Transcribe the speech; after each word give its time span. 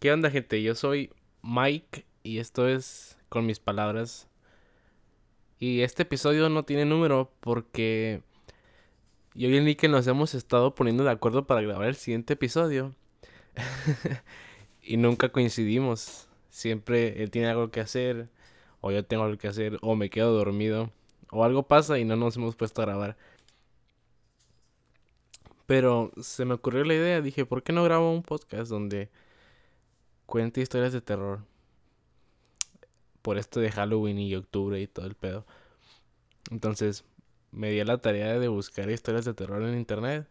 ¿Qué 0.00 0.10
onda, 0.10 0.30
gente? 0.30 0.62
Yo 0.62 0.74
soy 0.74 1.10
Mike 1.42 2.06
y 2.22 2.38
esto 2.38 2.66
es 2.66 3.18
con 3.28 3.44
mis 3.44 3.60
palabras. 3.60 4.28
Y 5.58 5.82
este 5.82 6.04
episodio 6.04 6.48
no 6.48 6.64
tiene 6.64 6.86
número 6.86 7.30
porque 7.40 8.22
yo 9.34 9.50
y 9.50 9.56
el 9.58 9.66
Nick 9.66 9.86
nos 9.90 10.06
hemos 10.06 10.32
estado 10.34 10.74
poniendo 10.74 11.04
de 11.04 11.10
acuerdo 11.10 11.46
para 11.46 11.60
grabar 11.60 11.88
el 11.88 11.96
siguiente 11.96 12.32
episodio. 12.32 12.94
y 14.82 14.96
nunca 14.96 15.28
coincidimos. 15.28 16.28
Siempre 16.48 17.22
él 17.22 17.30
tiene 17.30 17.48
algo 17.48 17.70
que 17.70 17.80
hacer, 17.80 18.30
o 18.80 18.92
yo 18.92 19.04
tengo 19.04 19.24
algo 19.24 19.36
que 19.36 19.48
hacer, 19.48 19.78
o 19.82 19.96
me 19.96 20.08
quedo 20.08 20.32
dormido, 20.32 20.90
o 21.30 21.44
algo 21.44 21.64
pasa 21.64 21.98
y 21.98 22.06
no 22.06 22.16
nos 22.16 22.38
hemos 22.38 22.56
puesto 22.56 22.80
a 22.80 22.86
grabar. 22.86 23.18
Pero 25.66 26.10
se 26.22 26.46
me 26.46 26.54
ocurrió 26.54 26.84
la 26.84 26.94
idea, 26.94 27.20
dije, 27.20 27.44
¿por 27.44 27.62
qué 27.62 27.74
no 27.74 27.84
grabo 27.84 28.10
un 28.10 28.22
podcast 28.22 28.70
donde 28.70 29.10
cuente 30.30 30.60
historias 30.60 30.92
de 30.92 31.00
terror? 31.00 31.44
Por 33.20 33.36
esto 33.36 33.58
de 33.58 33.72
Halloween 33.72 34.16
y 34.20 34.36
octubre 34.36 34.80
y 34.80 34.86
todo 34.86 35.06
el 35.06 35.16
pedo. 35.16 35.44
Entonces 36.52 37.04
me 37.50 37.70
di 37.70 37.80
a 37.80 37.84
la 37.84 37.98
tarea 37.98 38.38
de 38.38 38.46
buscar 38.46 38.88
historias 38.88 39.24
de 39.24 39.34
terror 39.34 39.60
en 39.60 39.76
internet. 39.76 40.28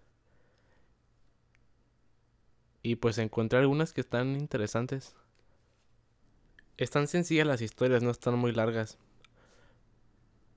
Y 2.81 2.95
pues 2.95 3.17
encontré 3.17 3.59
algunas 3.59 3.91
que 3.91 3.99
están 3.99 4.39
interesantes. 4.39 5.15
Están 6.77 7.09
sencillas 7.09 7.45
las 7.45 7.61
historias, 7.61 8.01
no 8.01 8.09
están 8.09 8.39
muy 8.39 8.53
largas. 8.53 8.97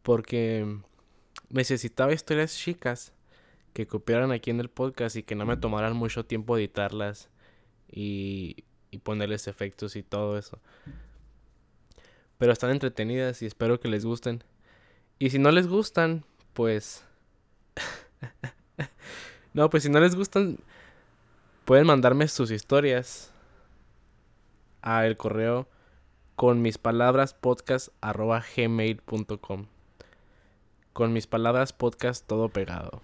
Porque 0.04 0.78
necesitaba 1.48 2.12
historias 2.12 2.56
chicas 2.56 3.12
que 3.72 3.88
copiaran 3.88 4.30
aquí 4.30 4.50
en 4.50 4.60
el 4.60 4.70
podcast 4.70 5.16
y 5.16 5.24
que 5.24 5.34
no 5.34 5.46
me 5.46 5.56
tomaran 5.56 5.96
mucho 5.96 6.24
tiempo 6.24 6.56
editarlas 6.56 7.28
y, 7.90 8.64
y 8.92 8.98
ponerles 8.98 9.48
efectos 9.48 9.96
y 9.96 10.04
todo 10.04 10.38
eso. 10.38 10.60
Pero 12.38 12.52
están 12.52 12.70
entretenidas 12.70 13.42
y 13.42 13.46
espero 13.46 13.80
que 13.80 13.88
les 13.88 14.04
gusten. 14.04 14.44
Y 15.18 15.30
si 15.30 15.40
no 15.40 15.50
les 15.50 15.66
gustan, 15.66 16.24
pues... 16.52 17.04
no, 19.54 19.70
pues 19.70 19.82
si 19.82 19.88
no 19.88 19.98
les 19.98 20.14
gustan, 20.14 20.58
pueden 21.64 21.86
mandarme 21.86 22.28
sus 22.28 22.50
historias 22.50 23.32
a 24.82 25.06
el 25.06 25.16
correo 25.16 25.68
con 26.36 26.60
mis 26.60 26.76
palabras 26.76 27.34
podcast 27.34 27.88
gmail.com 28.56 29.66
con 30.92 31.12
mis 31.12 31.26
palabras 31.28 31.72
podcast 31.72 32.26
todo 32.26 32.48
pegado 32.48 33.00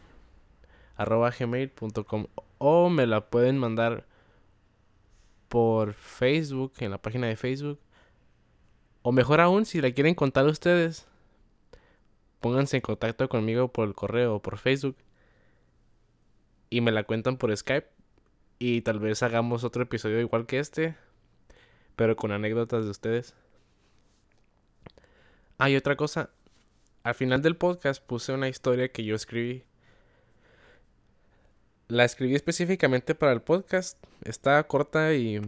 arroba 0.96 1.30
gmail.com 1.30 2.26
o 2.58 2.90
me 2.90 3.06
la 3.06 3.30
pueden 3.30 3.58
mandar 3.58 4.07
por 5.48 5.94
Facebook 5.94 6.72
en 6.78 6.90
la 6.90 6.98
página 6.98 7.26
de 7.26 7.36
Facebook 7.36 7.78
o 9.02 9.12
mejor 9.12 9.40
aún 9.40 9.64
si 9.64 9.80
la 9.80 9.90
quieren 9.92 10.14
contar 10.14 10.46
ustedes 10.46 11.06
pónganse 12.40 12.76
en 12.76 12.82
contacto 12.82 13.28
conmigo 13.28 13.68
por 13.68 13.88
el 13.88 13.94
correo 13.94 14.36
o 14.36 14.42
por 14.42 14.58
Facebook 14.58 14.96
y 16.70 16.80
me 16.80 16.92
la 16.92 17.04
cuentan 17.04 17.36
por 17.36 17.56
Skype 17.56 17.88
y 18.58 18.82
tal 18.82 18.98
vez 18.98 19.22
hagamos 19.22 19.64
otro 19.64 19.82
episodio 19.82 20.20
igual 20.20 20.46
que 20.46 20.58
este, 20.58 20.96
pero 21.96 22.16
con 22.16 22.32
anécdotas 22.32 22.84
de 22.84 22.90
ustedes. 22.90 23.34
Ah, 25.58 25.70
y 25.70 25.76
otra 25.76 25.96
cosa, 25.96 26.30
al 27.02 27.14
final 27.14 27.42
del 27.42 27.56
podcast 27.56 28.04
puse 28.04 28.32
una 28.32 28.48
historia 28.48 28.90
que 28.90 29.04
yo 29.04 29.14
escribí. 29.14 29.64
La 31.88 32.04
escribí 32.04 32.34
específicamente 32.34 33.14
para 33.14 33.32
el 33.32 33.40
podcast, 33.40 33.98
está 34.22 34.62
corta 34.64 35.14
y 35.14 35.40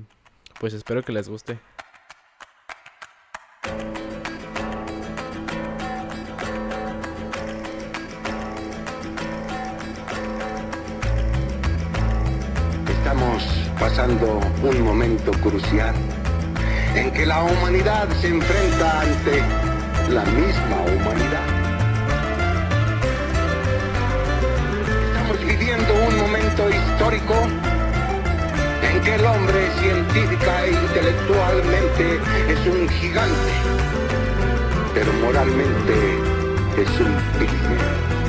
pues 0.59 0.75
espero 0.75 1.03
que 1.03 1.13
les 1.13 1.29
guste. 1.29 1.59
pasando 13.81 14.39
un 14.63 14.83
momento 14.83 15.33
crucial 15.43 15.95
en 16.95 17.11
que 17.13 17.25
la 17.25 17.43
humanidad 17.43 18.09
se 18.21 18.29
enfrenta 18.29 19.01
ante 19.01 19.41
la 20.11 20.23
misma 20.25 20.83
humanidad. 20.83 21.50
En 27.13 29.01
que 29.03 29.15
el 29.17 29.25
hombre 29.25 29.69
científica 29.81 30.65
e 30.65 30.71
intelectualmente 30.71 32.21
es 32.49 32.67
un 32.69 32.89
gigante, 32.89 33.53
pero 34.95 35.13
moralmente 35.15 35.93
es 36.81 37.01
un 37.01 37.13
pigmeo. 37.37 38.20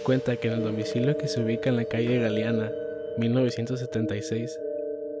Cuenta 0.00 0.36
que 0.36 0.48
en 0.48 0.54
el 0.54 0.62
domicilio 0.62 1.18
que 1.18 1.28
se 1.28 1.42
ubica 1.42 1.68
en 1.68 1.76
la 1.76 1.84
calle 1.84 2.18
Galeana, 2.18 2.72
1976, 3.18 4.58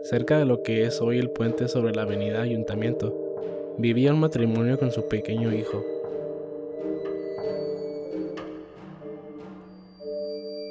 cerca 0.02 0.38
de 0.38 0.46
lo 0.46 0.62
que 0.62 0.86
es 0.86 1.02
hoy 1.02 1.18
el 1.18 1.28
puente 1.28 1.68
sobre 1.68 1.94
la 1.94 2.02
avenida 2.02 2.40
Ayuntamiento, 2.40 3.14
vivía 3.76 4.14
un 4.14 4.20
matrimonio 4.20 4.78
con 4.78 4.90
su 4.90 5.06
pequeño 5.08 5.52
hijo. 5.52 5.84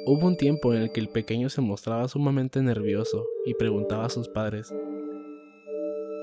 Hubo 0.04 0.26
un 0.26 0.36
tiempo 0.36 0.74
en 0.74 0.82
el 0.82 0.92
que 0.92 1.00
el 1.00 1.08
pequeño 1.08 1.48
se 1.48 1.60
mostraba 1.60 2.08
sumamente 2.08 2.60
nervioso 2.60 3.24
y 3.46 3.54
preguntaba 3.54 4.06
a 4.06 4.10
sus 4.10 4.28
padres, 4.28 4.74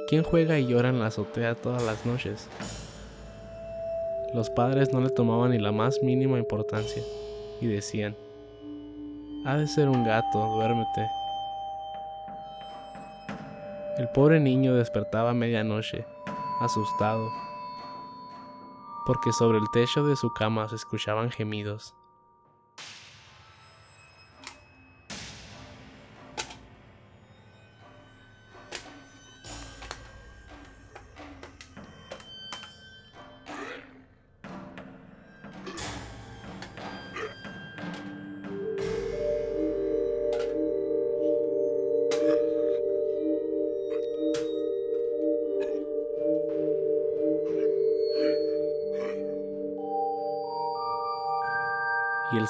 ¿quién 0.10 0.24
juega 0.24 0.60
y 0.60 0.68
llora 0.68 0.90
en 0.90 1.00
la 1.00 1.08
azotea 1.08 1.56
todas 1.56 1.82
las 1.84 2.06
noches? 2.06 2.50
Los 4.34 4.50
padres 4.50 4.92
no 4.92 5.00
le 5.00 5.10
tomaban 5.10 5.52
ni 5.52 5.60
la 5.60 5.72
más 5.72 6.04
mínima 6.04 6.38
importancia 6.38 7.02
y 7.62 7.68
decían, 7.68 8.16
ha 9.46 9.58
de 9.58 9.68
ser 9.68 9.90
un 9.90 10.04
gato, 10.04 10.40
duérmete. 10.56 11.10
El 13.98 14.10
pobre 14.10 14.40
niño 14.40 14.76
despertaba 14.76 15.32
a 15.32 15.34
medianoche, 15.34 16.06
asustado, 16.62 17.30
porque 19.06 19.34
sobre 19.34 19.58
el 19.58 19.70
techo 19.72 20.06
de 20.06 20.16
su 20.16 20.32
cama 20.34 20.68
se 20.70 20.76
escuchaban 20.76 21.32
gemidos. 21.32 21.96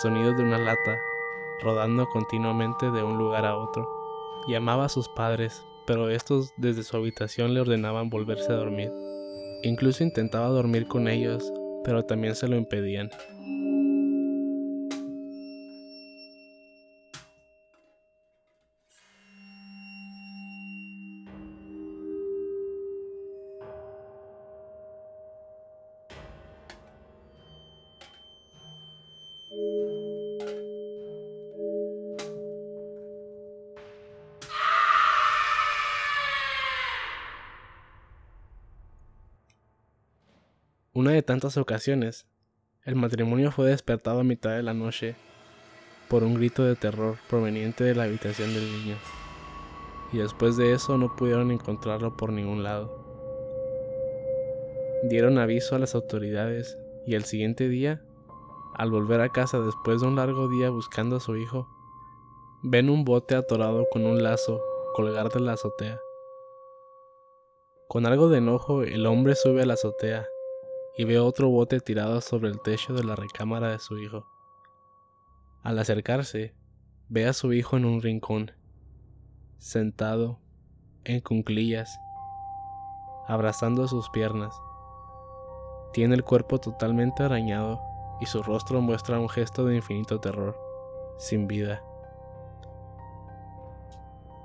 Sonido 0.01 0.34
de 0.34 0.44
una 0.44 0.57
lata 0.57 0.98
rodando 1.62 2.07
continuamente 2.07 2.90
de 2.90 3.04
un 3.04 3.18
lugar 3.18 3.46
a 3.46 3.57
otro. 3.57 3.88
Llamaba 4.48 4.86
a 4.86 4.90
sus 4.90 5.10
padres, 5.10 5.66
pero 5.86 6.10
estos 6.10 6.54
desde 6.56 6.84
su 6.84 6.96
habitación 6.96 7.54
le 7.54 7.60
ordenaban 7.60 8.10
volverse 8.10 8.51
a 8.54 8.56
dormir. 8.56 8.94
Incluso 9.63 10.04
intentaba 10.04 10.48
dormir 10.48 10.88
con 10.88 11.10
ellos, 11.10 11.51
pero 11.84 12.06
también 12.06 12.36
se 12.36 12.48
lo 12.48 12.56
impedían. 12.56 13.10
Una 41.09 41.15
de 41.15 41.23
tantas 41.23 41.57
ocasiones, 41.57 42.27
el 42.85 42.95
matrimonio 42.95 43.51
fue 43.51 43.65
despertado 43.65 44.19
a 44.19 44.23
mitad 44.23 44.51
de 44.51 44.61
la 44.61 44.75
noche 44.75 45.15
por 46.07 46.23
un 46.23 46.35
grito 46.35 46.63
de 46.63 46.75
terror 46.75 47.17
proveniente 47.27 47.83
de 47.83 47.95
la 47.95 48.03
habitación 48.03 48.53
del 48.53 48.71
niño, 48.71 48.95
y 50.13 50.19
después 50.19 50.56
de 50.56 50.71
eso 50.73 51.00
no 51.00 51.15
pudieron 51.15 51.50
encontrarlo 51.50 52.15
por 52.15 52.31
ningún 52.31 52.61
lado. 52.61 52.94
Dieron 55.01 55.39
aviso 55.39 55.75
a 55.75 55.79
las 55.79 55.95
autoridades 55.95 56.77
y 57.07 57.15
el 57.15 57.23
siguiente 57.23 57.69
día, 57.69 58.03
al 58.75 58.91
volver 58.91 59.21
a 59.21 59.29
casa 59.29 59.59
después 59.59 60.01
de 60.01 60.07
un 60.07 60.15
largo 60.15 60.47
día 60.47 60.69
buscando 60.69 61.15
a 61.15 61.19
su 61.19 61.38
hijo, 61.38 61.67
ven 62.62 62.88
un 62.88 63.03
bote 63.03 63.33
atorado 63.33 63.88
con 63.91 64.05
un 64.05 64.21
lazo 64.21 64.62
colgar 64.94 65.29
de 65.29 65.39
la 65.39 65.53
azotea. 65.53 66.00
Con 67.88 68.05
algo 68.05 68.29
de 68.29 68.38
enojo, 68.38 68.83
el 68.83 69.07
hombre 69.07 69.33
sube 69.33 69.63
a 69.63 69.65
la 69.65 69.73
azotea 69.73 70.27
y 70.97 71.06
ve 71.06 71.19
otro 71.19 71.50
bote 71.50 71.80
tirado 71.80 72.21
sobre 72.21 72.50
el 72.50 72.62
techo 72.62 72.94
de 72.94 73.03
la 73.03 73.15
recámara 73.15 73.69
de 73.69 73.80
su 73.80 73.97
hijo. 73.97 74.27
Al 75.63 75.80
acercarse, 75.80 76.56
ve 77.07 77.27
a 77.27 77.33
su 77.33 77.53
hijo 77.53 77.77
en 77.77 77.86
un 77.86 78.01
rincón, 78.01 78.51
sentado, 79.57 80.39
en 81.06 81.21
cunclillas, 81.21 81.97
abrazando 83.27 83.88
sus 83.88 84.09
piernas. 84.09 84.53
Tiene 85.94 86.15
el 86.15 86.24
cuerpo 86.24 86.59
totalmente 86.59 87.24
arañado 87.24 87.81
y 88.21 88.25
su 88.25 88.44
rostro 88.44 88.81
muestra 88.81 89.19
un 89.19 89.30
gesto 89.30 89.65
de 89.65 89.77
infinito 89.77 90.19
terror, 90.19 90.57
sin 91.18 91.47
vida. 91.47 91.83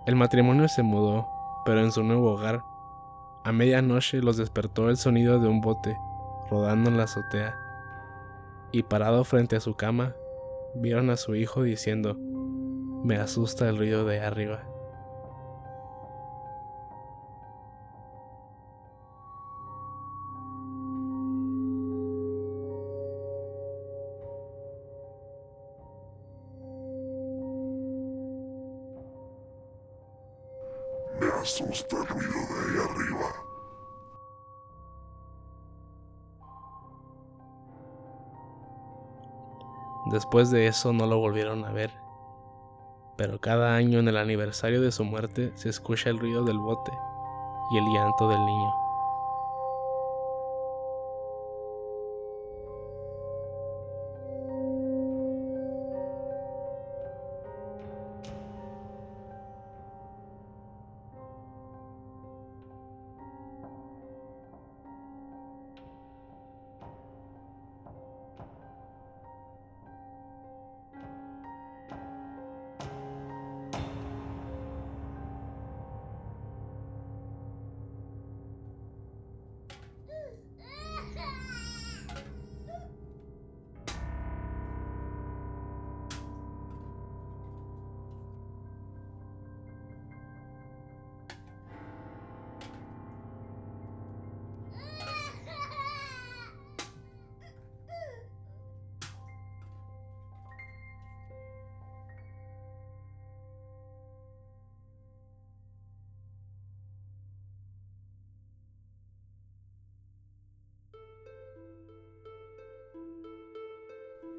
El 0.06 0.16
matrimonio 0.16 0.68
se 0.68 0.82
mudó, 0.82 1.26
pero 1.64 1.80
en 1.80 1.90
su 1.90 2.02
nuevo 2.02 2.32
hogar, 2.32 2.62
a 3.44 3.52
medianoche 3.52 4.20
los 4.20 4.36
despertó 4.36 4.88
el 4.88 4.96
sonido 4.96 5.38
de 5.38 5.48
un 5.48 5.60
bote 5.60 5.96
rodando 6.50 6.90
en 6.90 6.96
la 6.96 7.04
azotea, 7.04 7.58
y 8.72 8.82
parado 8.82 9.24
frente 9.24 9.56
a 9.56 9.60
su 9.60 9.74
cama, 9.74 10.14
vieron 10.74 11.10
a 11.10 11.16
su 11.16 11.34
hijo 11.34 11.62
diciendo, 11.62 12.16
me 13.04 13.16
asusta 13.16 13.68
el 13.68 13.78
ruido 13.78 14.04
de 14.04 14.20
arriba. 14.20 14.73
Después 40.34 40.50
de 40.50 40.66
eso 40.66 40.92
no 40.92 41.06
lo 41.06 41.20
volvieron 41.20 41.64
a 41.64 41.70
ver. 41.70 41.92
Pero 43.16 43.40
cada 43.40 43.76
año 43.76 44.00
en 44.00 44.08
el 44.08 44.16
aniversario 44.16 44.80
de 44.80 44.90
su 44.90 45.04
muerte 45.04 45.52
se 45.54 45.68
escucha 45.68 46.10
el 46.10 46.18
ruido 46.18 46.42
del 46.42 46.58
bote 46.58 46.90
y 47.70 47.78
el 47.78 47.84
llanto 47.94 48.28
del 48.28 48.44
niño. 48.44 48.83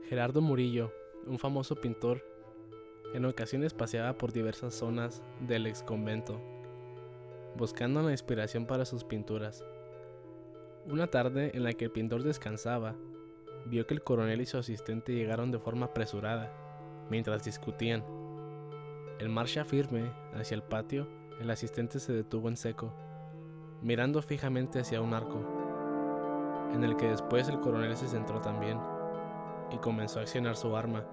Gerardo 0.10 0.40
Murillo, 0.40 0.94
un 1.26 1.40
famoso 1.40 1.76
pintor, 1.76 2.24
en 3.16 3.26
ocasiones 3.26 3.74
paseaba 3.74 4.14
por 4.14 4.32
diversas 4.32 4.76
zonas 4.76 5.24
del 5.40 5.66
ex 5.66 5.82
convento, 5.82 6.40
buscando 7.58 8.04
la 8.04 8.12
inspiración 8.12 8.68
para 8.68 8.86
sus 8.86 9.04
pinturas. 9.04 9.66
Una 10.88 11.08
tarde 11.08 11.50
en 11.56 11.64
la 11.64 11.74
que 11.74 11.86
el 11.86 11.92
pintor 11.92 12.22
descansaba, 12.22 12.96
vio 13.66 13.88
que 13.88 13.96
el 13.96 14.04
coronel 14.04 14.42
y 14.42 14.46
su 14.46 14.60
asistente 14.60 15.12
llegaron 15.16 15.50
de 15.50 15.58
forma 15.58 15.88
apresurada, 15.88 16.54
mientras 17.10 17.44
discutían. 17.44 18.04
En 19.18 19.34
marcha 19.34 19.66
firme 19.66 20.12
hacia 20.36 20.54
el 20.54 20.62
patio, 20.62 21.08
el 21.42 21.50
asistente 21.50 22.00
se 22.00 22.14
detuvo 22.14 22.48
en 22.48 22.58
seco, 22.58 22.94
mirando 23.82 24.22
fijamente 24.22 24.82
hacia 24.82 25.02
un 25.02 25.16
arco, 25.16 25.40
en 26.76 26.84
el 26.84 26.96
que 26.96 27.10
después 27.10 27.50
el 27.50 27.60
coronel 27.60 27.98
se 27.98 28.08
centró 28.08 28.40
también 28.40 28.78
y 29.72 29.78
comenzó 29.78 30.20
a 30.20 30.24
accionar 30.24 30.56
su 30.56 30.76
arma. 30.76 31.06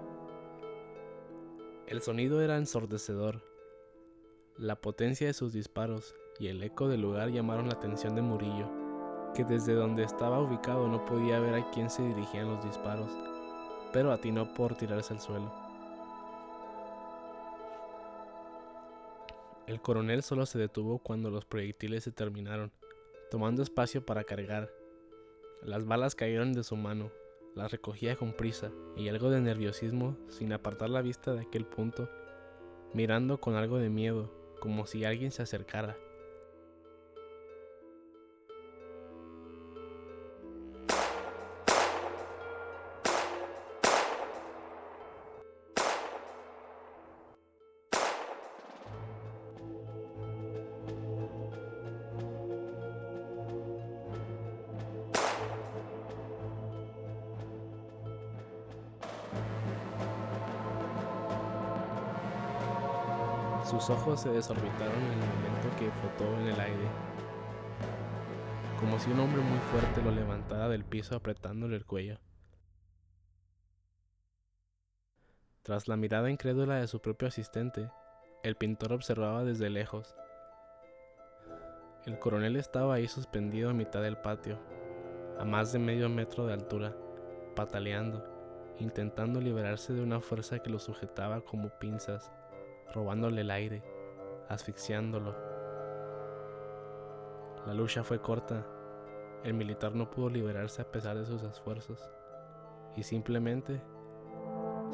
El 1.87 2.01
sonido 2.01 2.41
era 2.41 2.57
ensordecedor. 2.57 3.43
La 4.57 4.75
potencia 4.75 5.27
de 5.27 5.33
sus 5.33 5.53
disparos 5.53 6.15
y 6.39 6.47
el 6.47 6.63
eco 6.63 6.87
del 6.87 7.01
lugar 7.01 7.29
llamaron 7.29 7.67
la 7.67 7.73
atención 7.73 8.15
de 8.15 8.21
Murillo, 8.21 8.69
que 9.33 9.43
desde 9.43 9.73
donde 9.73 10.03
estaba 10.03 10.39
ubicado 10.39 10.87
no 10.87 11.05
podía 11.05 11.39
ver 11.39 11.55
a 11.55 11.71
quién 11.71 11.89
se 11.89 12.03
dirigían 12.03 12.47
los 12.47 12.63
disparos, 12.63 13.11
pero 13.91 14.11
atinó 14.11 14.53
por 14.53 14.75
tirarse 14.75 15.13
al 15.13 15.19
suelo. 15.19 15.51
El 19.65 19.81
coronel 19.81 20.23
solo 20.23 20.45
se 20.45 20.59
detuvo 20.59 20.99
cuando 20.99 21.29
los 21.31 21.45
proyectiles 21.45 22.03
se 22.03 22.11
terminaron, 22.11 22.71
tomando 23.31 23.63
espacio 23.63 24.05
para 24.05 24.23
cargar. 24.23 24.71
Las 25.63 25.85
balas 25.85 26.15
cayeron 26.15 26.53
de 26.53 26.63
su 26.63 26.75
mano 26.75 27.11
la 27.55 27.67
recogía 27.67 28.15
con 28.15 28.33
prisa 28.33 28.71
y 28.95 29.09
algo 29.09 29.29
de 29.29 29.41
nerviosismo 29.41 30.17
sin 30.29 30.53
apartar 30.53 30.89
la 30.89 31.01
vista 31.01 31.33
de 31.33 31.41
aquel 31.41 31.65
punto, 31.65 32.09
mirando 32.93 33.39
con 33.39 33.55
algo 33.55 33.77
de 33.77 33.89
miedo, 33.89 34.31
como 34.59 34.85
si 34.85 35.05
alguien 35.05 35.31
se 35.31 35.43
acercara. 35.43 35.97
Sus 63.83 63.97
ojos 63.97 64.21
se 64.21 64.29
desorbitaron 64.29 64.95
en 64.95 65.11
el 65.11 65.27
momento 65.27 65.75
que 65.77 65.91
flotó 65.91 66.39
en 66.39 66.47
el 66.47 66.57
aire, 66.57 66.87
como 68.79 68.97
si 68.97 69.11
un 69.11 69.19
hombre 69.19 69.41
muy 69.41 69.59
fuerte 69.59 70.01
lo 70.01 70.09
levantara 70.09 70.69
del 70.69 70.85
piso 70.85 71.17
apretándole 71.17 71.75
el 71.75 71.85
cuello. 71.85 72.17
Tras 75.63 75.89
la 75.89 75.97
mirada 75.97 76.31
incrédula 76.31 76.77
de 76.77 76.87
su 76.87 77.01
propio 77.01 77.27
asistente, 77.27 77.91
el 78.41 78.55
pintor 78.55 78.93
observaba 78.93 79.43
desde 79.43 79.69
lejos. 79.69 80.15
El 82.05 82.17
coronel 82.19 82.55
estaba 82.55 82.93
ahí 82.93 83.09
suspendido 83.09 83.69
a 83.69 83.73
mitad 83.73 84.01
del 84.01 84.15
patio, 84.15 84.59
a 85.37 85.43
más 85.43 85.73
de 85.73 85.79
medio 85.79 86.07
metro 86.07 86.47
de 86.47 86.53
altura, 86.53 86.95
pataleando, 87.53 88.23
intentando 88.79 89.41
liberarse 89.41 89.91
de 89.91 90.01
una 90.01 90.21
fuerza 90.21 90.59
que 90.59 90.69
lo 90.69 90.79
sujetaba 90.79 91.41
como 91.41 91.67
pinzas 91.79 92.31
robándole 92.93 93.41
el 93.41 93.51
aire, 93.51 93.83
asfixiándolo. 94.49 95.35
La 97.65 97.73
lucha 97.73 98.03
fue 98.03 98.21
corta 98.21 98.65
el 99.43 99.53
militar 99.53 99.93
no 99.93 100.09
pudo 100.09 100.29
liberarse 100.29 100.81
a 100.81 100.89
pesar 100.89 101.17
de 101.17 101.25
sus 101.25 101.43
esfuerzos, 101.43 102.09
y 102.95 103.03
simplemente 103.03 103.81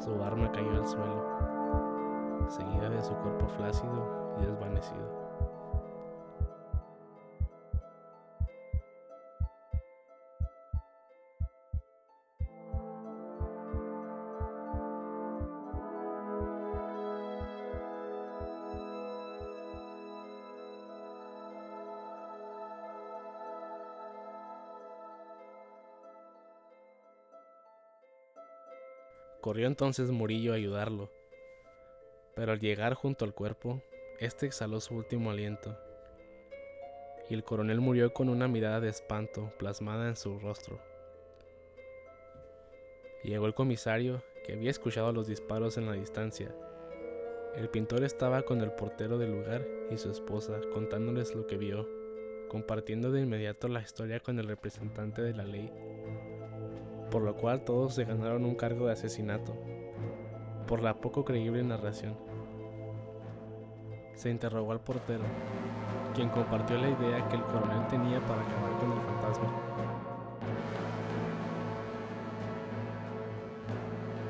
su 0.00 0.22
arma 0.24 0.50
cayó 0.50 0.70
al 0.72 0.86
suelo, 0.86 2.48
seguida 2.48 2.90
de 2.90 3.02
su 3.02 3.14
cuerpo 3.14 3.46
flácido 3.56 4.36
y 4.40 4.46
desvanecido. 4.46 5.19
Entonces 29.70 30.10
Murillo 30.10 30.52
a 30.52 30.56
ayudarlo, 30.56 31.10
pero 32.34 32.52
al 32.52 32.60
llegar 32.60 32.94
junto 32.94 33.24
al 33.24 33.32
cuerpo, 33.32 33.80
éste 34.18 34.46
exhaló 34.46 34.80
su 34.80 34.94
último 34.94 35.30
aliento, 35.30 35.78
y 37.28 37.34
el 37.34 37.44
coronel 37.44 37.80
murió 37.80 38.12
con 38.12 38.28
una 38.28 38.48
mirada 38.48 38.80
de 38.80 38.88
espanto 38.88 39.52
plasmada 39.58 40.08
en 40.08 40.16
su 40.16 40.40
rostro. 40.40 40.80
Llegó 43.22 43.46
el 43.46 43.54
comisario, 43.54 44.22
que 44.44 44.54
había 44.54 44.70
escuchado 44.70 45.12
los 45.12 45.28
disparos 45.28 45.76
en 45.76 45.86
la 45.86 45.92
distancia. 45.92 46.52
El 47.54 47.68
pintor 47.68 48.02
estaba 48.02 48.42
con 48.42 48.60
el 48.62 48.72
portero 48.72 49.18
del 49.18 49.30
lugar 49.30 49.64
y 49.90 49.98
su 49.98 50.10
esposa 50.10 50.60
contándoles 50.72 51.34
lo 51.34 51.46
que 51.46 51.56
vio, 51.56 51.86
compartiendo 52.48 53.12
de 53.12 53.20
inmediato 53.20 53.68
la 53.68 53.82
historia 53.82 54.18
con 54.18 54.38
el 54.40 54.48
representante 54.48 55.22
de 55.22 55.34
la 55.34 55.44
ley 55.44 55.70
por 57.10 57.22
lo 57.22 57.34
cual 57.34 57.64
todos 57.64 57.94
se 57.94 58.04
ganaron 58.04 58.44
un 58.44 58.54
cargo 58.54 58.86
de 58.86 58.92
asesinato, 58.92 59.54
por 60.66 60.80
la 60.80 61.00
poco 61.00 61.24
creíble 61.24 61.62
narración. 61.62 62.16
Se 64.14 64.30
interrogó 64.30 64.72
al 64.72 64.80
portero, 64.80 65.24
quien 66.14 66.28
compartió 66.28 66.76
la 66.78 66.90
idea 66.90 67.28
que 67.28 67.36
el 67.36 67.42
coronel 67.42 67.86
tenía 67.88 68.20
para 68.20 68.42
acabar 68.42 68.78
con 68.78 68.92
el 68.92 69.00
fantasma. 69.00 69.60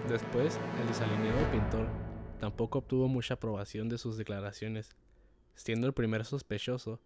Después, 0.08 0.58
el 0.80 0.88
desalineado 0.88 1.50
pintor 1.52 1.86
tampoco 2.40 2.78
obtuvo 2.78 3.08
mucha 3.08 3.34
aprobación 3.34 3.88
de 3.88 3.98
sus 3.98 4.16
declaraciones, 4.16 4.96
siendo 5.54 5.86
el 5.86 5.92
primer 5.92 6.24
sospechoso. 6.24 6.98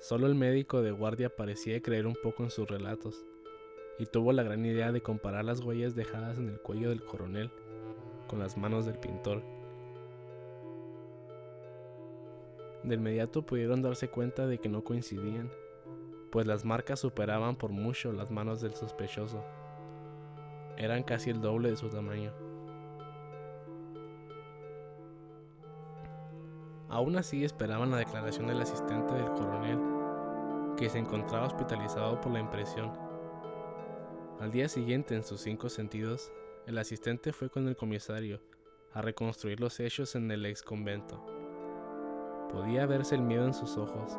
Solo 0.00 0.26
el 0.26 0.34
médico 0.34 0.82
de 0.82 0.92
guardia 0.92 1.34
parecía 1.34 1.80
creer 1.82 2.06
un 2.06 2.16
poco 2.22 2.44
en 2.44 2.50
sus 2.50 2.68
relatos 2.68 3.24
y 3.98 4.06
tuvo 4.06 4.32
la 4.32 4.44
gran 4.44 4.64
idea 4.64 4.92
de 4.92 5.02
comparar 5.02 5.44
las 5.44 5.60
huellas 5.60 5.94
dejadas 5.94 6.38
en 6.38 6.48
el 6.48 6.60
cuello 6.60 6.90
del 6.90 7.04
coronel 7.04 7.50
con 8.28 8.38
las 8.38 8.56
manos 8.56 8.86
del 8.86 8.98
pintor. 8.98 9.42
De 12.84 12.94
inmediato 12.94 13.42
pudieron 13.42 13.82
darse 13.82 14.08
cuenta 14.08 14.46
de 14.46 14.58
que 14.58 14.68
no 14.68 14.84
coincidían, 14.84 15.50
pues 16.30 16.46
las 16.46 16.64
marcas 16.64 17.00
superaban 17.00 17.56
por 17.56 17.72
mucho 17.72 18.12
las 18.12 18.30
manos 18.30 18.60
del 18.60 18.74
sospechoso. 18.74 19.42
Eran 20.76 21.02
casi 21.02 21.30
el 21.30 21.40
doble 21.40 21.70
de 21.70 21.76
su 21.76 21.88
tamaño. 21.88 22.32
Aún 26.88 27.16
así 27.16 27.44
esperaban 27.44 27.90
la 27.90 27.98
declaración 27.98 28.46
del 28.46 28.60
asistente 28.60 29.12
del 29.12 29.26
coronel, 29.32 29.78
que 30.76 30.88
se 30.88 30.98
encontraba 30.98 31.46
hospitalizado 31.46 32.20
por 32.20 32.32
la 32.32 32.40
impresión 32.40 33.07
al 34.40 34.52
día 34.52 34.68
siguiente, 34.68 35.16
en 35.16 35.24
sus 35.24 35.40
cinco 35.40 35.68
sentidos, 35.68 36.30
el 36.66 36.78
asistente 36.78 37.32
fue 37.32 37.50
con 37.50 37.66
el 37.66 37.74
comisario 37.74 38.40
a 38.92 39.02
reconstruir 39.02 39.58
los 39.58 39.80
hechos 39.80 40.14
en 40.14 40.30
el 40.30 40.46
ex 40.46 40.62
convento. 40.62 41.20
Podía 42.52 42.86
verse 42.86 43.16
el 43.16 43.22
miedo 43.22 43.46
en 43.46 43.52
sus 43.52 43.76
ojos. 43.76 44.16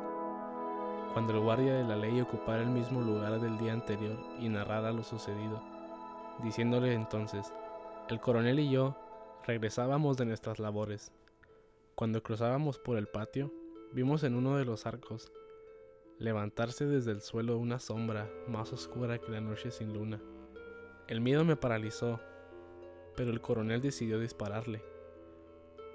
Cuando 1.13 1.33
el 1.33 1.39
guardia 1.39 1.73
de 1.73 1.85
la 1.85 1.95
ley 1.95 2.19
ocupara 2.19 2.61
el 2.61 2.69
mismo 2.69 2.99
lugar 2.99 3.39
del 3.39 3.57
día 3.57 3.71
anterior 3.71 4.17
y 4.41 4.49
narrara 4.49 4.91
lo 4.91 5.03
sucedido, 5.03 5.63
diciéndole 6.43 6.93
entonces, 6.93 7.53
el 8.09 8.19
coronel 8.19 8.59
y 8.59 8.69
yo 8.69 8.97
regresábamos 9.47 10.17
de 10.17 10.25
nuestras 10.25 10.59
labores. 10.59 11.13
Cuando 11.95 12.21
cruzábamos 12.21 12.77
por 12.77 12.97
el 12.97 13.07
patio, 13.07 13.53
vimos 13.93 14.25
en 14.25 14.35
uno 14.35 14.57
de 14.57 14.65
los 14.65 14.85
arcos 14.85 15.31
levantarse 16.19 16.85
desde 16.85 17.11
el 17.11 17.21
suelo 17.21 17.57
una 17.57 17.79
sombra 17.79 18.29
más 18.47 18.73
oscura 18.73 19.19
que 19.19 19.31
la 19.31 19.39
noche 19.39 19.71
sin 19.71 19.93
luna. 19.93 20.21
El 21.07 21.21
miedo 21.21 21.45
me 21.45 21.55
paralizó, 21.55 22.19
pero 23.15 23.31
el 23.31 23.39
coronel 23.39 23.81
decidió 23.81 24.19
dispararle. 24.19 24.83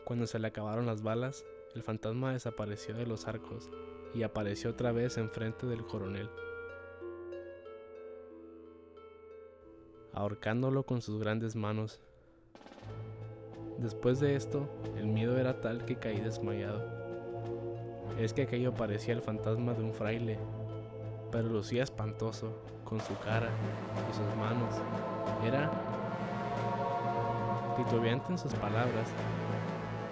Cuando 0.05 0.27
se 0.27 0.39
le 0.39 0.49
acabaron 0.49 0.87
las 0.87 1.03
balas, 1.03 1.45
el 1.75 1.83
fantasma 1.83 2.33
desapareció 2.33 2.95
de 2.95 3.07
los 3.07 3.29
arcos 3.29 3.71
y 4.15 4.23
apareció 4.23 4.71
otra 4.71 4.93
vez 4.93 5.19
enfrente 5.19 5.67
del 5.67 5.85
coronel, 5.85 6.31
ahorcándolo 10.13 10.85
con 10.85 11.03
sus 11.03 11.21
grandes 11.21 11.55
manos. 11.55 12.01
Después 13.79 14.21
de 14.21 14.37
esto, 14.37 14.69
el 14.97 15.07
miedo 15.07 15.37
era 15.37 15.61
tal 15.61 15.85
que 15.85 15.97
caí 15.97 16.21
desmayado 16.21 16.94
es 18.19 18.33
que 18.33 18.43
aquello 18.43 18.73
parecía 18.75 19.15
el 19.15 19.23
fantasma 19.23 19.75
de 19.75 19.83
un 19.83 19.93
fraile, 19.93 20.39
pero 21.33 21.49
lucía 21.49 21.83
espantoso, 21.83 22.57
con 22.85 23.01
su 23.01 23.19
cara 23.19 23.49
y 24.11 24.15
sus 24.15 24.37
manos. 24.37 24.75
Era 25.45 25.71
titubeante 27.77 28.33
en 28.33 28.39
sus 28.39 28.55
palabras. 28.55 29.09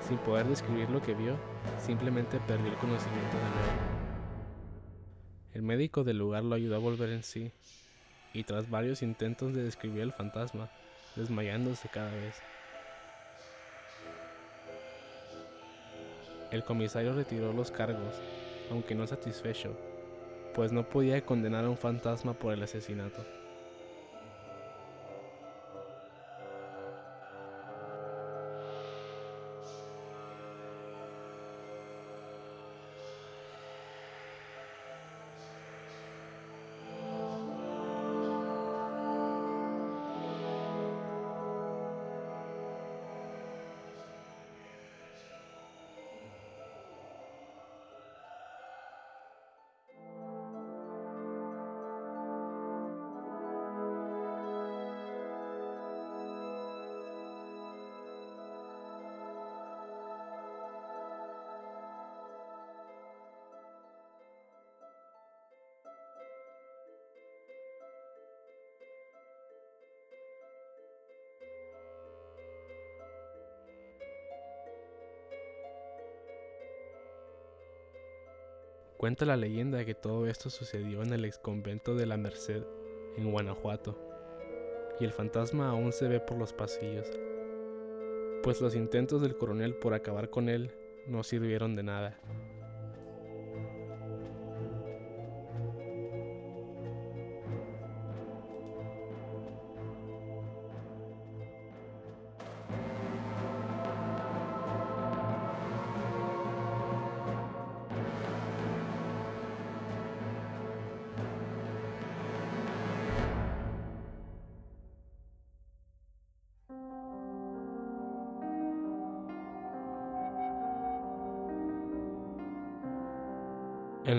Sin 0.09 0.19
poder 0.19 0.47
describir 0.47 0.91
lo 0.91 1.01
que 1.01 1.15
vio, 1.15 1.37
simplemente 1.79 2.41
perdió 2.41 2.73
el 2.73 2.79
conocimiento 2.79 3.37
de 3.37 3.43
nuevo. 3.43 3.93
El 5.55 5.63
médico 5.63 6.03
del 6.03 6.19
lugar 6.19 6.43
lo 6.43 6.57
ayudó 6.57 6.75
a 6.77 6.81
volver 6.81 7.11
en 7.11 7.23
sí, 7.23 7.53
y 8.33 8.43
tras 8.45 8.69
varios 8.69 9.03
intentos 9.03 9.55
de 9.55 9.63
describir 9.63 10.03
el 10.03 10.13
fantasma, 10.13 10.71
desmayándose 11.15 11.89
cada 11.89 12.11
vez, 12.11 12.43
El 16.53 16.65
comisario 16.65 17.15
retiró 17.15 17.55
los 17.55 17.71
cargos, 17.71 18.21
aunque 18.71 18.95
no 18.95 19.07
satisfecho, 19.07 19.75
pues 20.55 20.71
no 20.71 20.87
podía 20.87 21.25
condenar 21.25 21.65
a 21.65 21.71
un 21.71 21.79
fantasma 21.79 22.35
por 22.35 22.53
el 22.53 22.63
asesinato. 22.63 23.25
Cuenta 79.03 79.27
la 79.27 79.37
leyenda 79.37 79.85
que 79.85 79.97
todo 79.97 80.29
esto 80.29 80.49
sucedió 80.49 81.03
en 81.03 81.13
el 81.13 81.25
exconvento 81.25 81.97
de 81.97 82.07
la 82.07 82.17
Merced, 82.17 82.63
en 83.17 83.33
Guanajuato, 83.33 83.99
y 85.01 85.05
el 85.05 85.11
fantasma 85.13 85.71
aún 85.71 85.91
se 85.93 86.07
ve 86.07 86.21
por 86.21 86.39
los 86.39 86.53
pasillos, 86.53 87.11
pues 88.45 88.61
los 88.61 88.77
intentos 88.77 89.21
del 89.21 89.37
coronel 89.37 89.75
por 89.75 89.93
acabar 89.93 90.31
con 90.31 90.49
él 90.49 90.71
no 91.09 91.25
sirvieron 91.25 91.75
de 91.75 91.83
nada. 91.83 92.21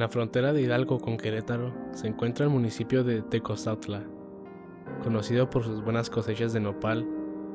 La 0.03 0.09
frontera 0.09 0.51
de 0.51 0.61
Hidalgo 0.61 0.99
con 0.99 1.15
Querétaro 1.15 1.73
se 1.93 2.07
encuentra 2.07 2.43
el 2.43 2.51
municipio 2.51 3.05
de 3.05 3.21
Tecozautla, 3.21 4.03
conocido 5.01 5.49
por 5.49 5.63
sus 5.63 5.81
buenas 5.81 6.09
cosechas 6.09 6.51
de 6.51 6.59
nopal, 6.59 7.07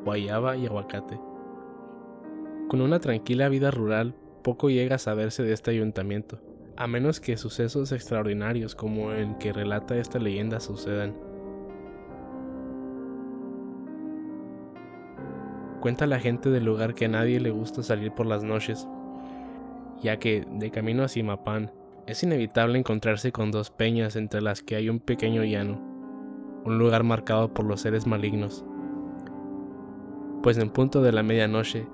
guayaba 0.02 0.56
y 0.56 0.64
aguacate. 0.64 1.20
Con 2.70 2.80
una 2.80 3.00
tranquila 3.00 3.50
vida 3.50 3.70
rural, 3.70 4.14
poco 4.42 4.70
llega 4.70 4.94
a 4.94 4.98
saberse 4.98 5.42
de 5.42 5.52
este 5.52 5.72
ayuntamiento, 5.72 6.40
a 6.78 6.86
menos 6.86 7.20
que 7.20 7.36
sucesos 7.36 7.92
extraordinarios 7.92 8.74
como 8.74 9.12
el 9.12 9.36
que 9.36 9.52
relata 9.52 9.98
esta 9.98 10.18
leyenda 10.18 10.58
sucedan. 10.58 11.14
Cuenta 15.82 16.06
la 16.06 16.18
gente 16.18 16.48
del 16.48 16.64
lugar 16.64 16.94
que 16.94 17.04
a 17.04 17.08
nadie 17.08 17.40
le 17.40 17.50
gusta 17.50 17.82
salir 17.82 18.12
por 18.12 18.24
las 18.24 18.42
noches, 18.42 18.88
ya 20.00 20.18
que 20.18 20.46
de 20.50 20.70
camino 20.70 21.02
a 21.02 21.08
Simapán 21.08 21.72
es 22.08 22.22
inevitable 22.22 22.78
encontrarse 22.78 23.32
con 23.32 23.50
dos 23.50 23.70
peñas 23.70 24.16
entre 24.16 24.40
las 24.40 24.62
que 24.62 24.76
hay 24.76 24.88
un 24.88 24.98
pequeño 24.98 25.44
llano, 25.44 25.78
un 26.64 26.78
lugar 26.78 27.04
marcado 27.04 27.52
por 27.52 27.66
los 27.66 27.82
seres 27.82 28.06
malignos. 28.06 28.64
Pues 30.42 30.56
en 30.56 30.70
punto 30.70 31.02
de 31.02 31.12
la 31.12 31.22
medianoche 31.22 31.86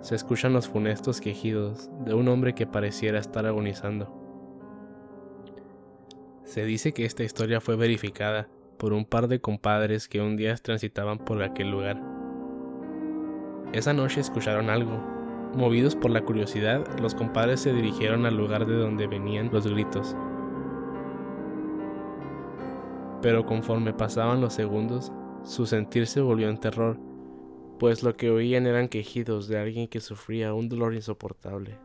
se 0.00 0.14
escuchan 0.14 0.54
los 0.54 0.68
funestos 0.68 1.20
quejidos 1.20 1.90
de 2.06 2.14
un 2.14 2.28
hombre 2.28 2.54
que 2.54 2.66
pareciera 2.66 3.18
estar 3.18 3.44
agonizando. 3.44 4.18
Se 6.44 6.64
dice 6.64 6.92
que 6.92 7.04
esta 7.04 7.22
historia 7.22 7.60
fue 7.60 7.76
verificada 7.76 8.48
por 8.78 8.94
un 8.94 9.04
par 9.04 9.28
de 9.28 9.42
compadres 9.42 10.08
que 10.08 10.22
un 10.22 10.38
día 10.38 10.56
transitaban 10.56 11.18
por 11.18 11.42
aquel 11.42 11.70
lugar. 11.70 12.02
Esa 13.74 13.92
noche 13.92 14.20
escucharon 14.20 14.70
algo, 14.70 15.02
Movidos 15.56 15.94
por 15.94 16.10
la 16.10 16.22
curiosidad, 16.22 16.84
los 17.00 17.14
compadres 17.14 17.60
se 17.60 17.72
dirigieron 17.72 18.26
al 18.26 18.36
lugar 18.36 18.66
de 18.66 18.74
donde 18.74 19.06
venían 19.06 19.50
los 19.52 19.66
gritos. 19.68 20.16
Pero 23.22 23.46
conforme 23.46 23.92
pasaban 23.92 24.40
los 24.40 24.52
segundos, 24.52 25.12
su 25.44 25.66
sentir 25.66 26.08
se 26.08 26.20
volvió 26.20 26.48
en 26.48 26.58
terror, 26.58 26.98
pues 27.78 28.02
lo 28.02 28.16
que 28.16 28.30
oían 28.30 28.66
eran 28.66 28.88
quejidos 28.88 29.46
de 29.46 29.58
alguien 29.58 29.86
que 29.86 30.00
sufría 30.00 30.54
un 30.54 30.68
dolor 30.68 30.92
insoportable. 30.94 31.78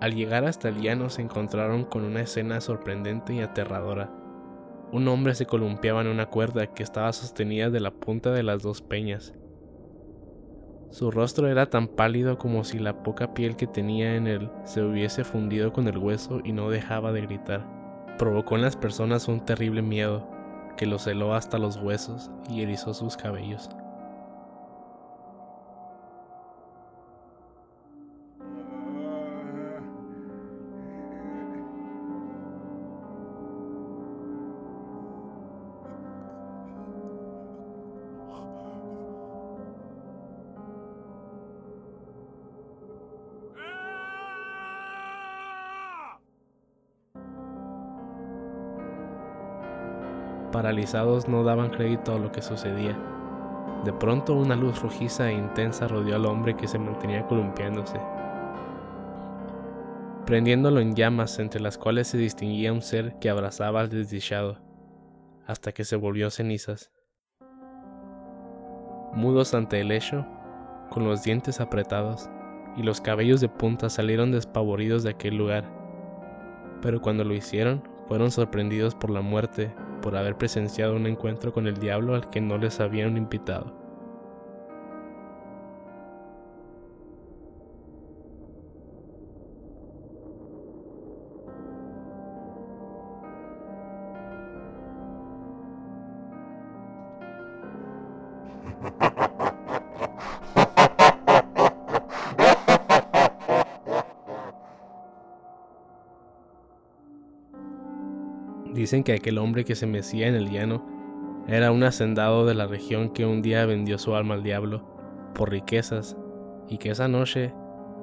Al 0.00 0.14
llegar 0.14 0.46
hasta 0.46 0.68
el 0.68 0.80
llano 0.80 1.10
se 1.10 1.20
encontraron 1.20 1.84
con 1.84 2.04
una 2.04 2.22
escena 2.22 2.60
sorprendente 2.62 3.34
y 3.34 3.40
aterradora. 3.40 4.10
Un 4.92 5.06
hombre 5.08 5.34
se 5.34 5.44
columpiaba 5.46 6.00
en 6.00 6.06
una 6.06 6.26
cuerda 6.26 6.66
que 6.68 6.82
estaba 6.82 7.12
sostenida 7.12 7.68
de 7.68 7.80
la 7.80 7.90
punta 7.90 8.32
de 8.32 8.42
las 8.42 8.62
dos 8.62 8.80
peñas. 8.80 9.34
Su 10.90 11.10
rostro 11.10 11.48
era 11.48 11.66
tan 11.66 11.86
pálido 11.86 12.38
como 12.38 12.64
si 12.64 12.78
la 12.78 13.02
poca 13.02 13.34
piel 13.34 13.56
que 13.56 13.66
tenía 13.66 14.16
en 14.16 14.26
él 14.26 14.50
se 14.64 14.82
hubiese 14.82 15.22
fundido 15.22 15.72
con 15.72 15.86
el 15.86 15.98
hueso 15.98 16.40
y 16.42 16.52
no 16.52 16.70
dejaba 16.70 17.12
de 17.12 17.20
gritar. 17.20 17.64
Provocó 18.18 18.56
en 18.56 18.62
las 18.62 18.76
personas 18.76 19.28
un 19.28 19.44
terrible 19.44 19.82
miedo 19.82 20.26
que 20.76 20.86
los 20.86 21.06
heló 21.06 21.34
hasta 21.34 21.58
los 21.58 21.76
huesos 21.76 22.30
y 22.48 22.62
erizó 22.62 22.94
sus 22.94 23.16
cabellos. 23.16 23.68
Paralizados 50.70 51.26
no 51.26 51.42
daban 51.42 51.70
crédito 51.70 52.14
a 52.14 52.18
lo 52.20 52.30
que 52.30 52.42
sucedía. 52.42 52.96
De 53.84 53.92
pronto 53.92 54.34
una 54.34 54.54
luz 54.54 54.80
rojiza 54.80 55.28
e 55.28 55.34
intensa 55.34 55.88
rodeó 55.88 56.14
al 56.14 56.26
hombre 56.26 56.54
que 56.54 56.68
se 56.68 56.78
mantenía 56.78 57.26
columpiándose, 57.26 57.98
prendiéndolo 60.26 60.78
en 60.78 60.94
llamas 60.94 61.40
entre 61.40 61.60
las 61.60 61.76
cuales 61.76 62.06
se 62.06 62.18
distinguía 62.18 62.72
un 62.72 62.82
ser 62.82 63.18
que 63.18 63.28
abrazaba 63.28 63.80
al 63.80 63.88
desdichado, 63.88 64.58
hasta 65.44 65.72
que 65.72 65.82
se 65.82 65.96
volvió 65.96 66.30
cenizas. 66.30 66.92
Mudos 69.12 69.54
ante 69.54 69.80
el 69.80 69.90
hecho, 69.90 70.24
con 70.88 71.04
los 71.04 71.24
dientes 71.24 71.60
apretados 71.60 72.30
y 72.76 72.84
los 72.84 73.00
cabellos 73.00 73.40
de 73.40 73.48
punta 73.48 73.90
salieron 73.90 74.30
despavoridos 74.30 75.02
de 75.02 75.10
aquel 75.10 75.36
lugar, 75.36 75.64
pero 76.80 77.00
cuando 77.00 77.24
lo 77.24 77.34
hicieron 77.34 77.82
fueron 78.06 78.30
sorprendidos 78.30 78.94
por 78.94 79.10
la 79.10 79.20
muerte 79.20 79.74
por 80.00 80.16
haber 80.16 80.36
presenciado 80.36 80.96
un 80.96 81.06
encuentro 81.06 81.52
con 81.52 81.66
el 81.66 81.78
diablo 81.78 82.14
al 82.14 82.30
que 82.30 82.40
no 82.40 82.58
les 82.58 82.80
habían 82.80 83.16
invitado. 83.16 83.79
Dicen 108.90 109.04
que 109.04 109.12
aquel 109.12 109.38
hombre 109.38 109.64
que 109.64 109.76
se 109.76 109.86
mecía 109.86 110.26
en 110.26 110.34
el 110.34 110.50
llano 110.50 110.84
era 111.46 111.70
un 111.70 111.84
hacendado 111.84 112.44
de 112.44 112.54
la 112.54 112.66
región 112.66 113.10
que 113.10 113.24
un 113.24 113.40
día 113.40 113.64
vendió 113.64 113.98
su 113.98 114.16
alma 114.16 114.34
al 114.34 114.42
diablo 114.42 114.82
por 115.32 115.48
riquezas 115.48 116.16
y 116.68 116.78
que 116.78 116.90
esa 116.90 117.06
noche 117.06 117.54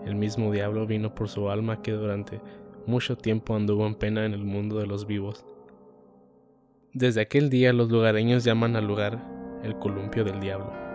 el 0.05 0.15
mismo 0.15 0.49
diablo 0.49 0.87
vino 0.87 1.13
por 1.13 1.27
su 1.27 1.49
alma 1.49 1.81
que 1.81 1.91
durante 1.91 2.39
mucho 2.85 3.17
tiempo 3.17 3.53
anduvo 3.53 3.85
en 3.85 3.95
pena 3.95 4.25
en 4.25 4.33
el 4.33 4.45
mundo 4.45 4.79
de 4.79 4.87
los 4.87 5.05
vivos. 5.05 5.45
Desde 6.93 7.19
aquel 7.19 7.49
día 7.49 7.73
los 7.73 7.89
lugareños 7.89 8.45
llaman 8.45 8.77
al 8.77 8.87
lugar 8.87 9.59
el 9.65 9.77
columpio 9.79 10.23
del 10.23 10.39
diablo. 10.39 10.86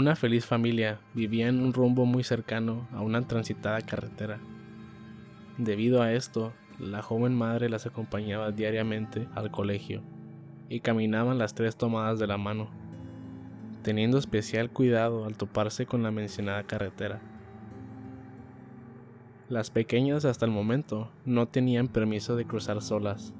Una 0.00 0.16
feliz 0.16 0.46
familia 0.46 0.98
vivía 1.12 1.48
en 1.48 1.60
un 1.60 1.74
rumbo 1.74 2.06
muy 2.06 2.24
cercano 2.24 2.88
a 2.90 3.02
una 3.02 3.20
transitada 3.20 3.82
carretera. 3.82 4.40
Debido 5.58 6.00
a 6.00 6.14
esto, 6.14 6.54
la 6.78 7.02
joven 7.02 7.34
madre 7.34 7.68
las 7.68 7.84
acompañaba 7.84 8.50
diariamente 8.50 9.28
al 9.34 9.50
colegio 9.50 10.00
y 10.70 10.80
caminaban 10.80 11.36
las 11.36 11.54
tres 11.54 11.76
tomadas 11.76 12.18
de 12.18 12.26
la 12.26 12.38
mano, 12.38 12.70
teniendo 13.82 14.16
especial 14.16 14.70
cuidado 14.70 15.26
al 15.26 15.36
toparse 15.36 15.84
con 15.84 16.02
la 16.02 16.10
mencionada 16.10 16.62
carretera. 16.62 17.20
Las 19.50 19.68
pequeñas 19.68 20.24
hasta 20.24 20.46
el 20.46 20.50
momento 20.50 21.10
no 21.26 21.46
tenían 21.46 21.88
permiso 21.88 22.36
de 22.36 22.46
cruzar 22.46 22.80
solas, 22.80 23.34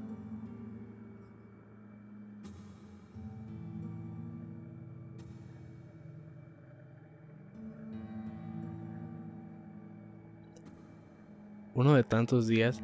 Uno 11.80 11.94
de 11.94 12.04
tantos 12.04 12.46
días, 12.46 12.82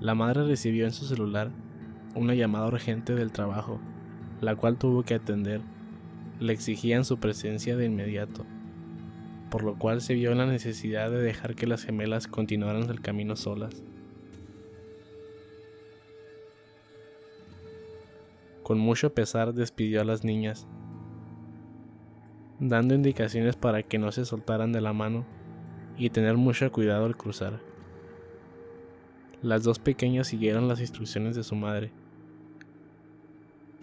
la 0.00 0.16
madre 0.16 0.44
recibió 0.44 0.86
en 0.86 0.90
su 0.90 1.04
celular 1.04 1.52
una 2.16 2.34
llamada 2.34 2.66
urgente 2.66 3.14
del 3.14 3.30
trabajo, 3.30 3.78
la 4.40 4.56
cual 4.56 4.76
tuvo 4.76 5.04
que 5.04 5.14
atender. 5.14 5.60
Le 6.40 6.52
exigían 6.52 7.04
su 7.04 7.20
presencia 7.20 7.76
de 7.76 7.84
inmediato, 7.84 8.44
por 9.50 9.62
lo 9.62 9.78
cual 9.78 10.00
se 10.00 10.14
vio 10.14 10.32
en 10.32 10.38
la 10.38 10.46
necesidad 10.46 11.12
de 11.12 11.22
dejar 11.22 11.54
que 11.54 11.68
las 11.68 11.84
gemelas 11.84 12.26
continuaran 12.26 12.90
el 12.90 13.00
camino 13.00 13.36
solas. 13.36 13.84
Con 18.64 18.80
mucho 18.80 19.14
pesar 19.14 19.54
despidió 19.54 20.00
a 20.00 20.04
las 20.04 20.24
niñas 20.24 20.66
dando 22.58 22.96
indicaciones 22.96 23.54
para 23.54 23.84
que 23.84 24.00
no 24.00 24.10
se 24.10 24.24
soltaran 24.24 24.72
de 24.72 24.80
la 24.80 24.92
mano 24.92 25.24
y 25.96 26.10
tener 26.10 26.36
mucho 26.36 26.72
cuidado 26.72 27.04
al 27.04 27.16
cruzar. 27.16 27.77
Las 29.42 29.62
dos 29.62 29.78
pequeñas 29.78 30.26
siguieron 30.26 30.66
las 30.66 30.80
instrucciones 30.80 31.36
de 31.36 31.44
su 31.44 31.54
madre. 31.54 31.92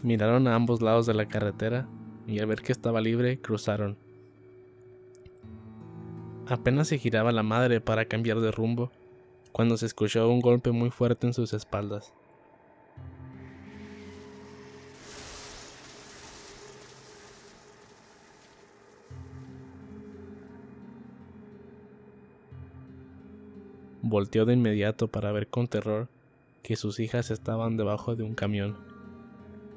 Miraron 0.04 0.48
a 0.48 0.56
ambos 0.56 0.82
lados 0.82 1.06
de 1.06 1.14
la 1.14 1.28
carretera 1.28 1.88
y 2.28 2.40
al 2.40 2.48
ver 2.48 2.62
que 2.62 2.74
estaba 2.74 3.00
libre 3.00 3.40
cruzaron. 3.40 3.98
Apenas 6.48 6.90
se 6.90 6.98
giraba 6.98 7.32
la 7.32 7.42
madre 7.42 7.80
para 7.80 8.06
cambiar 8.06 8.40
de 8.42 8.52
rumbo 8.52 8.92
cuando 9.54 9.78
se 9.78 9.86
escuchó 9.86 10.30
un 10.30 10.42
golpe 10.42 10.72
muy 10.72 10.90
fuerte 10.90 11.26
en 11.26 11.34
sus 11.34 11.54
espaldas. 11.54 12.14
Volteó 24.08 24.46
de 24.46 24.54
inmediato 24.54 25.08
para 25.08 25.32
ver 25.32 25.48
con 25.48 25.68
terror 25.68 26.10
que 26.62 26.76
sus 26.76 27.00
hijas 27.00 27.32
estaban 27.32 27.76
debajo 27.76 28.16
de 28.16 28.22
un 28.22 28.36
camión. 28.36 28.78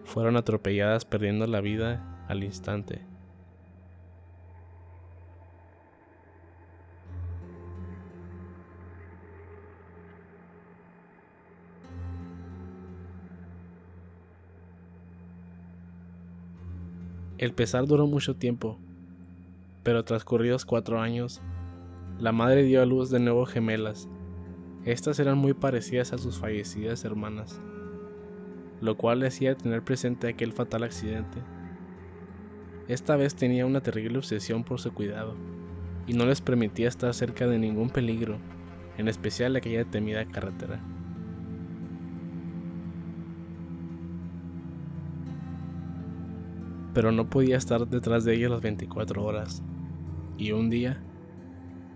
Fueron 0.05 0.37
atropelladas 0.37 1.07
perdiendo 1.07 1.47
la 1.47 1.63
vida 1.63 2.27
al 2.29 2.45
instante. 2.45 3.07
El 17.39 17.55
pesar 17.55 17.87
duró 17.87 18.07
mucho 18.07 18.37
tiempo, 18.37 18.79
pero 19.83 20.05
transcurridos 20.05 20.67
cuatro 20.67 21.01
años, 21.01 21.41
la 22.19 22.33
madre 22.33 22.65
dio 22.65 22.83
a 22.83 22.85
luz 22.85 23.09
de 23.09 23.21
nuevo 23.21 23.47
gemelas. 23.47 24.07
Estas 24.89 25.19
eran 25.19 25.37
muy 25.37 25.53
parecidas 25.53 26.15
a 26.15 26.19
sus 26.19 26.39
fallecidas 26.39 27.05
hermanas, 27.05 27.61
lo 28.81 28.97
cual 28.97 29.21
le 29.21 29.27
hacía 29.27 29.55
tener 29.55 29.85
presente 29.85 30.29
aquel 30.29 30.55
fatal 30.55 30.83
accidente. 30.83 31.43
Esta 32.89 33.15
vez 33.17 33.35
tenía 33.35 33.67
una 33.67 33.83
terrible 33.83 34.17
obsesión 34.17 34.65
por 34.65 34.81
su 34.81 34.95
cuidado, 34.95 35.35
y 36.07 36.15
no 36.15 36.25
les 36.25 36.41
permitía 36.41 36.89
estar 36.89 37.13
cerca 37.13 37.47
de 37.47 37.59
ningún 37.59 37.91
peligro, 37.91 38.39
en 38.97 39.09
especial 39.09 39.57
aquella 39.57 39.85
temida 39.85 40.25
carretera. 40.25 40.81
Pero 46.95 47.13
no 47.13 47.29
podía 47.29 47.59
estar 47.59 47.87
detrás 47.87 48.25
de 48.25 48.37
ellos 48.37 48.51
las 48.51 48.63
24 48.63 49.23
horas, 49.23 49.63
y 50.39 50.53
un 50.53 50.71
día 50.71 51.03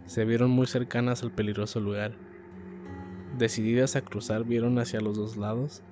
se 0.05 0.27
vieron 0.27 0.51
muy 0.51 0.67
cercanas 0.67 1.23
al 1.23 1.33
peligroso 1.33 1.81
lugar. 1.81 2.32
Decididas 3.43 3.97
a 3.97 4.03
cruzar, 4.03 4.45
vieron 4.45 4.79
hacia 4.79 5.01
los 5.01 5.17
dos 5.17 5.37
lados. 5.37 5.83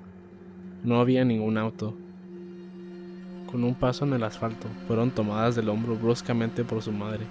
No 0.85 1.01
había 1.01 1.25
ningún 1.25 1.59
auto. 1.59 1.97
Con 3.51 3.65
un 3.65 3.75
paso 3.75 4.05
en 4.05 4.13
el 4.13 4.23
asfalto, 4.23 4.69
fueron 4.87 5.11
tomadas 5.11 5.57
del 5.57 5.69
hombro 5.69 5.97
bruscamente 5.97 6.63
por 6.63 6.81
su 6.81 6.93
madre, 6.93 7.27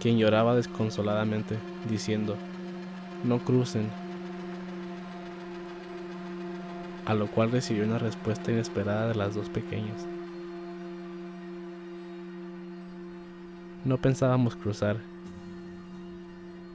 quien 0.00 0.18
lloraba 0.18 0.56
desconsoladamente, 0.56 1.56
diciendo, 1.88 2.34
no 3.22 3.38
crucen. 3.38 3.86
A 7.06 7.14
lo 7.14 7.28
cual 7.28 7.52
recibió 7.52 7.84
una 7.84 7.98
respuesta 7.98 8.50
inesperada 8.50 9.06
de 9.06 9.14
las 9.14 9.36
dos 9.36 9.48
pequeñas. 9.48 10.04
No 13.84 13.98
pensábamos 13.98 14.56
cruzar, 14.56 14.96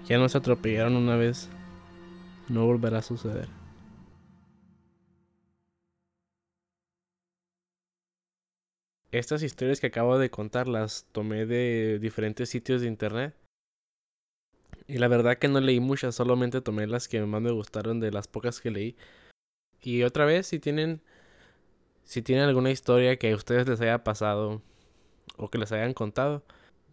ya 0.08 0.18
nos 0.18 0.34
atropellaron 0.38 0.96
una 0.96 1.18
vez. 1.18 1.50
No 2.50 2.66
volverá 2.66 3.00
a 3.00 3.02
suceder. 3.02 3.50
Estas 9.12 9.42
historias 9.44 9.80
que 9.80 9.88
acabo 9.88 10.18
de 10.18 10.30
contar 10.30 10.68
las 10.68 11.06
tomé 11.12 11.46
de 11.46 12.00
diferentes 12.00 12.50
sitios 12.50 12.82
de 12.82 12.88
internet. 12.88 13.36
Y 14.88 15.00
la 15.00 15.08
verdad 15.08 15.38
que 15.38 15.48
no 15.48 15.60
leí 15.60 15.80
muchas, 15.80 16.16
solamente 16.16 16.62
tomé 16.62 16.88
las 16.88 17.08
que 17.08 17.22
más 17.26 17.42
me 17.42 17.52
gustaron 17.52 18.00
de 18.00 18.12
las 18.12 18.28
pocas 18.28 18.62
que 18.62 18.72
leí. 18.72 18.96
Y 19.82 20.04
otra 20.04 20.26
vez, 20.26 20.48
si 20.48 20.60
tienen 20.60 21.02
si 22.04 22.22
tienen 22.22 22.46
alguna 22.46 22.72
historia 22.72 23.18
que 23.18 23.32
a 23.32 23.36
ustedes 23.36 23.68
les 23.68 23.82
haya 23.82 24.04
pasado 24.04 24.62
o 25.38 25.50
que 25.50 25.58
les 25.58 25.72
hayan 25.72 25.94
contado, 25.94 26.44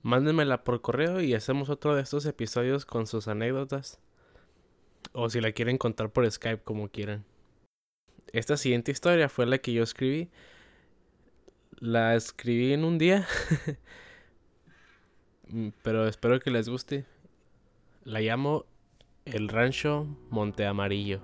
Mándenmela 0.05 0.65
por 0.65 0.83
correo 0.83 1.23
y 1.23 1.33
hacemos 1.33 1.71
otro 1.71 1.97
de 1.97 2.03
estos 2.03 2.27
episodios 2.27 2.85
con 2.85 3.07
sus 3.07 3.27
anécdotas. 3.27 3.99
O 5.13 5.31
si 5.31 5.41
la 5.41 5.53
quieren 5.53 5.79
contar 5.79 6.11
por 6.11 6.31
Skype 6.31 6.63
como 6.63 6.89
quieran. 6.89 7.25
Esta 8.33 8.57
siguiente 8.57 8.91
historia 8.91 9.29
fue 9.29 9.47
la 9.47 9.59
que 9.59 9.73
yo 9.73 9.83
escribí. 9.83 10.29
La 11.79 12.15
escribí 12.15 12.73
en 12.73 12.85
un 12.85 12.99
día. 12.99 13.27
Mm, 15.47 15.69
pero 15.83 16.09
espero 16.09 16.41
que 16.41 16.51
les 16.51 16.71
guste. 16.71 17.05
La 18.05 18.21
llamo 18.21 18.65
El 19.27 19.49
Rancho 19.49 20.07
Monte 20.31 20.65
Amarillo. 20.65 21.21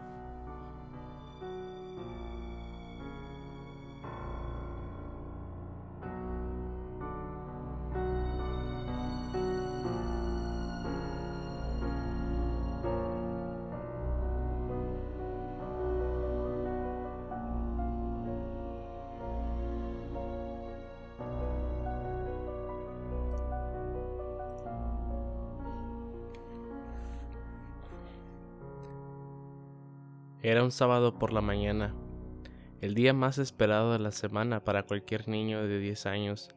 Un 30.70 30.72
sábado 30.72 31.18
por 31.18 31.32
la 31.32 31.40
mañana, 31.40 31.96
el 32.80 32.94
día 32.94 33.12
más 33.12 33.38
esperado 33.38 33.92
de 33.92 33.98
la 33.98 34.12
semana 34.12 34.62
para 34.62 34.84
cualquier 34.84 35.26
niño 35.26 35.66
de 35.66 35.80
10 35.80 36.06
años. 36.06 36.54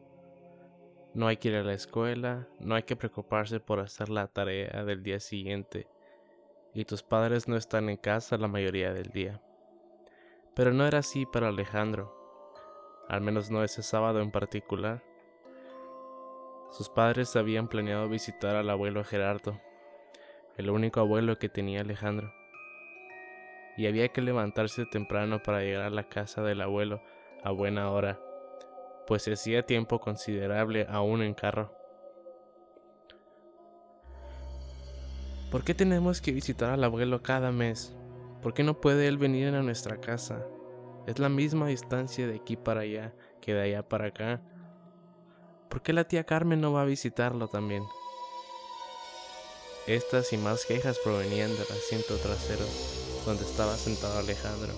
No 1.15 1.26
hay 1.26 1.38
que 1.38 1.47
ir 1.47 1.56
a 1.56 1.63
la 1.63 1.73
escuela, 1.73 2.47
no 2.60 2.76
hay 2.76 2.84
que 2.84 2.95
preocuparse 2.95 3.60
por 3.60 3.80
hacer 3.80 4.10
la 4.10 4.28
tarea 4.28 4.86
del 4.86 5.02
día 5.02 5.19
siguiente, 5.19 5.88
y 6.76 6.86
tus 6.86 7.02
padres 7.02 7.47
no 7.47 7.58
están 7.58 7.89
en 7.89 7.97
casa 7.97 8.38
la 8.38 8.47
mayoría 8.47 8.93
del 8.93 9.10
día. 9.10 9.41
Pero 10.54 10.73
no 10.73 10.86
era 10.86 10.99
así 10.99 11.26
para 11.26 11.47
Alejandro, 11.47 12.15
al 13.10 13.21
menos 13.21 13.49
no 13.49 13.63
ese 13.63 13.82
sábado 13.82 14.21
en 14.21 14.30
particular. 14.30 15.04
Sus 16.69 16.88
padres 16.88 17.36
habían 17.36 17.67
planeado 17.67 18.08
visitar 18.08 18.56
al 18.56 18.69
abuelo 18.69 19.04
Gerardo, 19.04 19.60
el 20.56 20.69
único 20.69 20.99
abuelo 20.99 21.39
que 21.39 21.49
tenía 21.49 21.82
Alejandro 21.82 22.32
y 23.77 23.88
había 23.88 24.09
que 24.09 24.21
levantarse 24.21 24.86
temprano 24.86 25.41
para 25.41 25.62
llegar 25.62 25.83
a 25.83 25.89
la 25.89 26.07
casa 26.07 26.41
del 26.41 26.62
abuelo 26.62 27.01
a 27.43 27.51
buena 27.51 27.89
hora, 27.91 28.19
pues 29.07 29.27
hacía 29.27 29.65
tiempo 29.65 29.99
considerable 29.99 30.86
aún 30.89 31.21
en 31.21 31.33
carro. 31.33 31.71
¿Por 35.51 35.63
qué 35.63 35.73
tenemos 35.73 36.21
que 36.21 36.31
visitar 36.31 36.71
al 36.71 36.83
abuelo 36.83 37.21
cada 37.21 37.51
mes? 37.51 37.95
¿Por 38.41 38.53
qué 38.53 38.63
no 38.63 38.81
puede 38.81 39.07
él 39.07 39.17
venir 39.17 39.53
a 39.53 39.62
nuestra 39.62 39.97
casa? 39.97 40.45
Es 41.05 41.19
la 41.19 41.29
misma 41.29 41.67
distancia 41.67 42.27
de 42.27 42.36
aquí 42.36 42.55
para 42.55 42.81
allá 42.81 43.13
que 43.41 43.53
de 43.53 43.62
allá 43.62 43.88
para 43.88 44.07
acá. 44.07 44.41
¿Por 45.69 45.81
qué 45.81 45.93
la 45.93 46.05
tía 46.05 46.23
Carmen 46.23 46.62
no 46.62 46.73
va 46.73 46.81
a 46.81 46.86
visitarlo 46.86 47.47
también? 47.47 47.83
Estas 49.88 50.32
y 50.32 50.38
más 50.38 50.65
quejas 50.65 50.98
provenían 51.00 51.52
del 51.52 51.63
asiento 51.63 52.15
trasero 52.15 52.63
donde 53.26 53.43
estaba 53.43 53.74
sentado 53.76 54.17
Alejandro. 54.17 54.72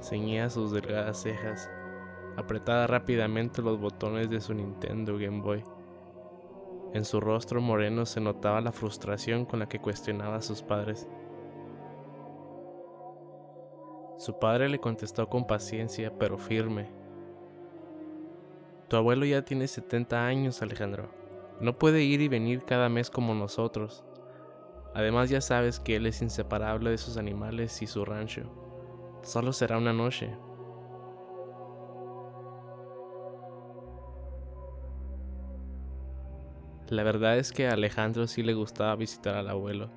Ceñía 0.00 0.48
sus 0.48 0.72
delgadas 0.72 1.20
cejas, 1.20 1.68
apretaba 2.38 2.86
rápidamente 2.86 3.60
los 3.60 3.78
botones 3.78 4.30
de 4.30 4.40
su 4.40 4.54
Nintendo 4.54 5.18
Game 5.18 5.42
Boy. 5.42 5.62
En 6.94 7.04
su 7.04 7.20
rostro 7.20 7.60
moreno 7.60 8.06
se 8.06 8.18
notaba 8.18 8.62
la 8.62 8.72
frustración 8.72 9.44
con 9.44 9.58
la 9.58 9.68
que 9.68 9.78
cuestionaba 9.78 10.36
a 10.36 10.42
sus 10.42 10.62
padres. 10.62 11.06
Su 14.16 14.38
padre 14.38 14.70
le 14.70 14.80
contestó 14.80 15.28
con 15.28 15.46
paciencia 15.46 16.14
pero 16.18 16.38
firme. 16.38 16.88
Tu 18.88 18.96
abuelo 18.96 19.26
ya 19.26 19.44
tiene 19.44 19.68
70 19.68 20.26
años, 20.26 20.62
Alejandro. 20.62 21.15
No 21.60 21.78
puede 21.78 22.02
ir 22.02 22.20
y 22.20 22.28
venir 22.28 22.64
cada 22.64 22.88
mes 22.88 23.10
como 23.10 23.34
nosotros. 23.34 24.04
Además 24.94 25.30
ya 25.30 25.40
sabes 25.40 25.80
que 25.80 25.96
él 25.96 26.06
es 26.06 26.22
inseparable 26.22 26.90
de 26.90 26.98
sus 26.98 27.16
animales 27.16 27.82
y 27.82 27.86
su 27.86 28.04
rancho. 28.04 28.42
Solo 29.22 29.52
será 29.52 29.78
una 29.78 29.92
noche. 29.92 30.34
La 36.88 37.02
verdad 37.02 37.36
es 37.36 37.52
que 37.52 37.66
a 37.66 37.72
Alejandro 37.72 38.26
sí 38.26 38.42
le 38.42 38.54
gustaba 38.54 38.94
visitar 38.94 39.34
al 39.34 39.48
abuelo, 39.48 39.90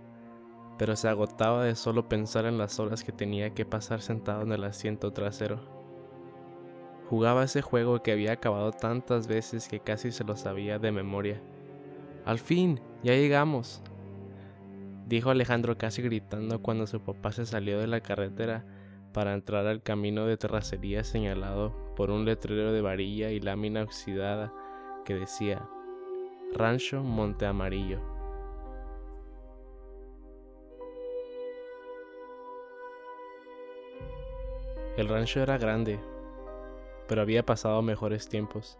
pero 0.77 0.95
se 0.95 1.07
agotaba 1.07 1.63
de 1.63 1.75
solo 1.75 2.09
pensar 2.09 2.45
en 2.45 2.57
las 2.57 2.79
horas 2.79 3.03
que 3.03 3.11
tenía 3.11 3.53
que 3.53 3.65
pasar 3.65 4.01
sentado 4.01 4.41
en 4.41 4.51
el 4.51 4.63
asiento 4.63 5.11
trasero. 5.13 5.78
Jugaba 7.09 7.43
ese 7.43 7.63
juego 7.63 8.03
que 8.03 8.11
había 8.11 8.33
acabado 8.33 8.71
tantas 8.71 9.27
veces 9.27 9.67
que 9.67 9.79
casi 9.79 10.11
se 10.11 10.23
lo 10.23 10.37
sabía 10.37 10.77
de 10.77 10.91
memoria. 10.91 11.41
Al 12.23 12.37
fin, 12.37 12.79
ya 13.01 13.13
llegamos, 13.13 13.81
dijo 15.07 15.31
Alejandro 15.31 15.75
casi 15.75 16.03
gritando 16.03 16.61
cuando 16.61 16.85
su 16.85 16.99
papá 16.99 17.31
se 17.31 17.47
salió 17.47 17.79
de 17.79 17.87
la 17.87 18.01
carretera 18.01 18.63
para 19.11 19.33
entrar 19.33 19.65
al 19.65 19.81
camino 19.81 20.27
de 20.27 20.37
terracería 20.37 21.03
señalado 21.03 21.73
por 21.95 22.11
un 22.11 22.25
letrero 22.25 22.71
de 22.71 22.81
varilla 22.81 23.31
y 23.31 23.39
lámina 23.39 23.81
oxidada 23.81 24.53
que 25.03 25.15
decía 25.15 25.67
Rancho 26.53 27.01
Monte 27.01 27.47
Amarillo. 27.47 27.99
El 34.95 35.07
rancho 35.07 35.41
era 35.41 35.57
grande, 35.57 35.99
pero 37.09 37.23
había 37.23 37.43
pasado 37.43 37.81
mejores 37.81 38.29
tiempos. 38.29 38.77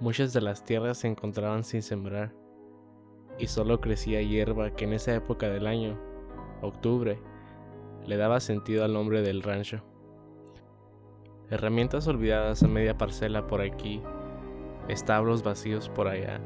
Muchas 0.00 0.32
de 0.32 0.40
las 0.40 0.64
tierras 0.64 0.98
se 0.98 1.06
encontraban 1.06 1.62
sin 1.62 1.80
sembrar 1.80 2.34
y 3.38 3.46
solo 3.46 3.80
crecía 3.80 4.20
hierba 4.20 4.74
que 4.74 4.84
en 4.84 4.92
esa 4.92 5.14
época 5.14 5.48
del 5.48 5.68
año, 5.68 5.96
octubre, 6.60 7.22
le 8.04 8.16
daba 8.16 8.40
sentido 8.40 8.84
al 8.84 8.92
nombre 8.92 9.22
del 9.22 9.42
rancho. 9.42 9.82
Herramientas 11.50 12.08
olvidadas 12.08 12.64
a 12.64 12.68
media 12.68 12.98
parcela 12.98 13.46
por 13.46 13.60
aquí, 13.60 14.02
establos 14.88 15.44
vacíos 15.44 15.88
por 15.88 16.08
allá, 16.08 16.40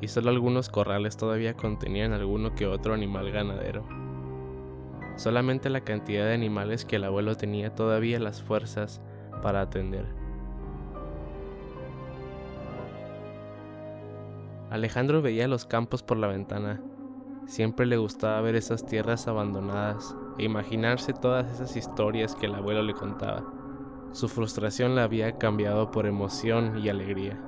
y 0.00 0.08
solo 0.08 0.30
algunos 0.30 0.68
corrales 0.68 1.16
todavía 1.16 1.54
contenían 1.54 2.12
alguno 2.12 2.54
que 2.54 2.66
otro 2.66 2.94
animal 2.94 3.32
ganadero. 3.32 3.84
Solamente 5.16 5.70
la 5.70 5.82
cantidad 5.82 6.24
de 6.26 6.34
animales 6.34 6.84
que 6.84 6.96
el 6.96 7.04
abuelo 7.04 7.36
tenía 7.36 7.74
todavía 7.74 8.20
las 8.20 8.42
fuerzas 8.42 9.02
para 9.42 9.60
atender. 9.60 10.06
Alejandro 14.70 15.20
veía 15.20 15.48
los 15.48 15.66
campos 15.66 16.02
por 16.02 16.16
la 16.16 16.28
ventana. 16.28 16.80
Siempre 17.44 17.84
le 17.84 17.98
gustaba 17.98 18.40
ver 18.40 18.54
esas 18.54 18.86
tierras 18.86 19.28
abandonadas 19.28 20.16
e 20.38 20.44
imaginarse 20.44 21.12
todas 21.12 21.52
esas 21.52 21.76
historias 21.76 22.34
que 22.34 22.46
el 22.46 22.54
abuelo 22.54 22.82
le 22.82 22.94
contaba. 22.94 23.44
Su 24.12 24.28
frustración 24.28 24.94
la 24.94 25.04
había 25.04 25.36
cambiado 25.36 25.90
por 25.90 26.06
emoción 26.06 26.78
y 26.78 26.88
alegría. 26.88 27.38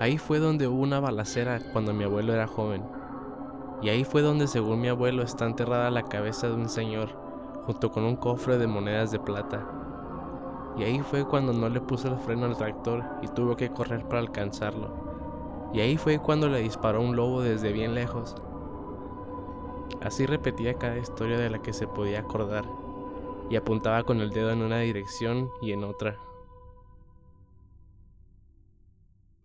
Ahí 0.00 0.18
fue 0.18 0.40
donde 0.40 0.66
hubo 0.66 0.82
una 0.82 0.98
balacera 0.98 1.60
cuando 1.72 1.94
mi 1.94 2.02
abuelo 2.02 2.32
era 2.32 2.48
joven. 2.48 2.82
Y 3.82 3.90
ahí 3.90 4.02
fue 4.02 4.22
donde 4.22 4.48
según 4.48 4.80
mi 4.80 4.88
abuelo 4.88 5.22
está 5.22 5.46
enterrada 5.46 5.90
la 5.90 6.02
cabeza 6.02 6.48
de 6.48 6.54
un 6.54 6.68
señor 6.68 7.23
junto 7.66 7.90
con 7.90 8.04
un 8.04 8.16
cofre 8.16 8.58
de 8.58 8.66
monedas 8.66 9.10
de 9.10 9.18
plata. 9.18 9.66
Y 10.76 10.82
ahí 10.82 11.00
fue 11.00 11.24
cuando 11.24 11.52
no 11.52 11.68
le 11.68 11.80
puso 11.80 12.08
el 12.08 12.18
freno 12.18 12.46
al 12.46 12.56
tractor 12.56 13.04
y 13.22 13.28
tuvo 13.28 13.56
que 13.56 13.70
correr 13.70 14.06
para 14.06 14.20
alcanzarlo. 14.20 15.70
Y 15.72 15.80
ahí 15.80 15.96
fue 15.96 16.18
cuando 16.18 16.48
le 16.48 16.60
disparó 16.60 17.00
un 17.00 17.16
lobo 17.16 17.42
desde 17.42 17.72
bien 17.72 17.94
lejos. 17.94 18.34
Así 20.00 20.26
repetía 20.26 20.74
cada 20.74 20.98
historia 20.98 21.38
de 21.38 21.50
la 21.50 21.62
que 21.62 21.72
se 21.72 21.86
podía 21.86 22.20
acordar 22.20 22.64
y 23.50 23.56
apuntaba 23.56 24.02
con 24.04 24.20
el 24.20 24.30
dedo 24.30 24.50
en 24.50 24.62
una 24.62 24.78
dirección 24.80 25.50
y 25.62 25.72
en 25.72 25.84
otra. 25.84 26.18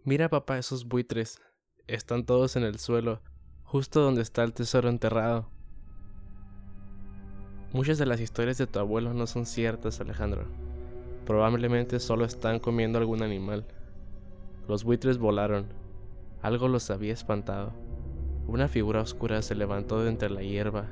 Mira 0.04 0.30
papá 0.30 0.58
esos 0.58 0.88
buitres. 0.88 1.42
Están 1.88 2.26
todos 2.26 2.56
en 2.56 2.64
el 2.64 2.80
suelo, 2.80 3.22
justo 3.64 4.02
donde 4.02 4.22
está 4.22 4.44
el 4.44 4.54
tesoro 4.54 4.90
enterrado. 4.90 5.50
Muchas 7.72 8.00
de 8.00 8.08
las 8.08 8.20
historias 8.20 8.58
de 8.58 8.66
tu 8.66 8.80
abuelo 8.80 9.14
no 9.14 9.28
son 9.28 9.46
ciertas, 9.46 10.02
Alejandro. 10.02 10.46
Probablemente 11.28 12.00
solo 12.00 12.26
están 12.26 12.58
comiendo 12.58 12.98
algún 12.98 13.22
animal. 13.22 13.64
Los 14.68 14.84
buitres 14.84 15.20
volaron. 15.20 15.68
Algo 16.42 16.68
los 16.68 16.90
había 16.90 17.14
espantado. 17.14 17.72
Una 18.48 18.68
figura 18.68 19.02
oscura 19.02 19.44
se 19.44 19.54
levantó 19.54 20.02
de 20.02 20.10
entre 20.10 20.32
la 20.32 20.42
hierba. 20.42 20.86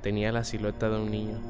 Tenía 0.00 0.30
la 0.30 0.44
silueta 0.44 0.88
de 0.88 1.00
un 1.00 1.10
niño. 1.10 1.40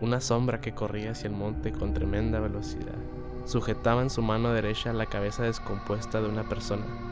Una 0.00 0.22
sombra 0.22 0.62
que 0.62 0.72
corría 0.72 1.10
hacia 1.10 1.28
el 1.28 1.36
monte 1.36 1.70
con 1.70 1.92
tremenda 1.92 2.40
velocidad. 2.40 2.96
Sujetaba 3.44 4.00
en 4.00 4.08
su 4.08 4.22
mano 4.22 4.54
derecha 4.54 4.94
la 4.94 5.04
cabeza 5.04 5.42
descompuesta 5.42 6.22
de 6.22 6.28
una 6.30 6.48
persona. 6.48 7.11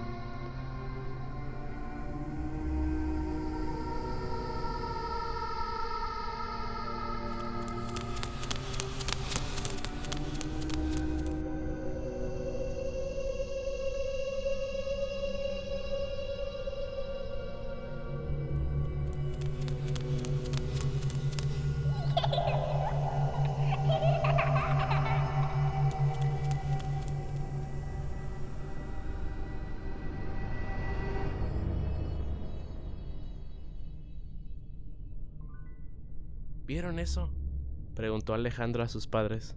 Alejandro 38.51 38.83
a 38.83 38.89
sus 38.89 39.07
padres. 39.07 39.55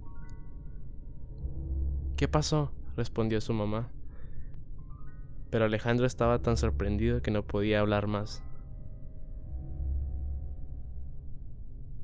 ¿Qué 2.16 2.28
pasó? 2.28 2.72
respondió 2.96 3.42
su 3.42 3.52
mamá. 3.52 3.90
Pero 5.50 5.66
Alejandro 5.66 6.06
estaba 6.06 6.44
tan 6.44 6.58
sorprendido 6.58 7.24
que 7.24 7.32
no 7.32 7.42
podía 7.42 7.80
hablar 7.80 8.06
más. 8.06 8.44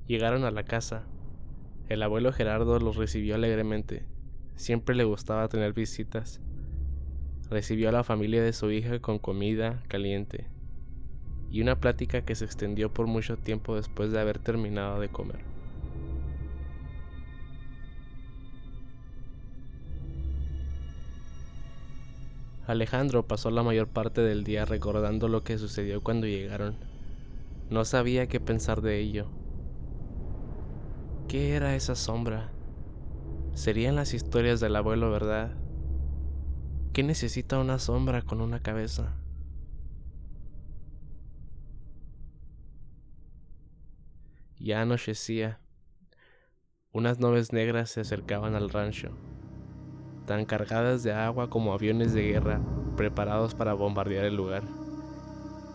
Llegaron 0.08 0.46
a 0.46 0.52
la 0.52 0.64
casa. 0.64 1.04
El 1.90 2.02
abuelo 2.02 2.34
Gerardo 2.34 2.80
los 2.80 2.96
recibió 2.96 3.36
alegremente. 3.36 4.08
Siempre 4.56 4.96
le 4.96 5.04
gustaba 5.04 5.48
tener 5.48 5.74
visitas. 5.74 6.42
Recibió 7.52 7.90
a 7.90 7.92
la 7.92 8.04
familia 8.04 8.42
de 8.42 8.54
su 8.54 8.72
hija 8.72 9.00
con 9.00 9.20
comida 9.20 9.84
caliente 9.88 10.48
y 11.52 11.62
una 11.62 11.80
plática 11.80 12.26
que 12.26 12.34
se 12.34 12.46
extendió 12.46 12.92
por 12.92 13.06
mucho 13.06 13.38
tiempo 13.38 13.76
después 13.76 14.12
de 14.12 14.20
haber 14.20 14.40
terminado 14.40 15.00
de 15.00 15.10
comer. 15.10 15.59
Alejandro 22.70 23.26
pasó 23.26 23.50
la 23.50 23.64
mayor 23.64 23.88
parte 23.88 24.22
del 24.22 24.44
día 24.44 24.64
recordando 24.64 25.28
lo 25.28 25.44
que 25.44 25.58
sucedió 25.58 26.04
cuando 26.04 26.28
llegaron. 26.28 26.76
No 27.72 27.84
sabía 27.84 28.28
qué 28.28 28.40
pensar 28.40 28.84
de 28.84 29.00
ello. 29.00 29.26
¿Qué 31.28 31.56
era 31.56 31.76
esa 31.76 31.96
sombra? 31.96 32.52
¿Serían 33.56 33.96
las 33.96 34.14
historias 34.14 34.60
del 34.60 34.76
abuelo 34.76 35.10
verdad? 35.10 35.58
¿Qué 36.94 37.02
necesita 37.02 37.58
una 37.58 37.80
sombra 37.80 38.22
con 38.22 38.40
una 38.40 38.60
cabeza? 38.60 39.16
Ya 44.60 44.84
anochecía. 44.84 45.60
Unas 46.92 47.18
nubes 47.18 47.52
negras 47.52 47.90
se 47.90 48.02
acercaban 48.02 48.54
al 48.54 48.70
rancho, 48.70 49.10
tan 50.30 50.46
cargadas 50.46 51.02
de 51.02 51.12
agua 51.12 51.50
como 51.50 51.74
aviones 51.74 52.14
de 52.14 52.22
guerra 52.22 52.62
preparados 52.96 53.56
para 53.56 53.74
bombardear 53.74 54.26
el 54.26 54.36
lugar. 54.36 54.62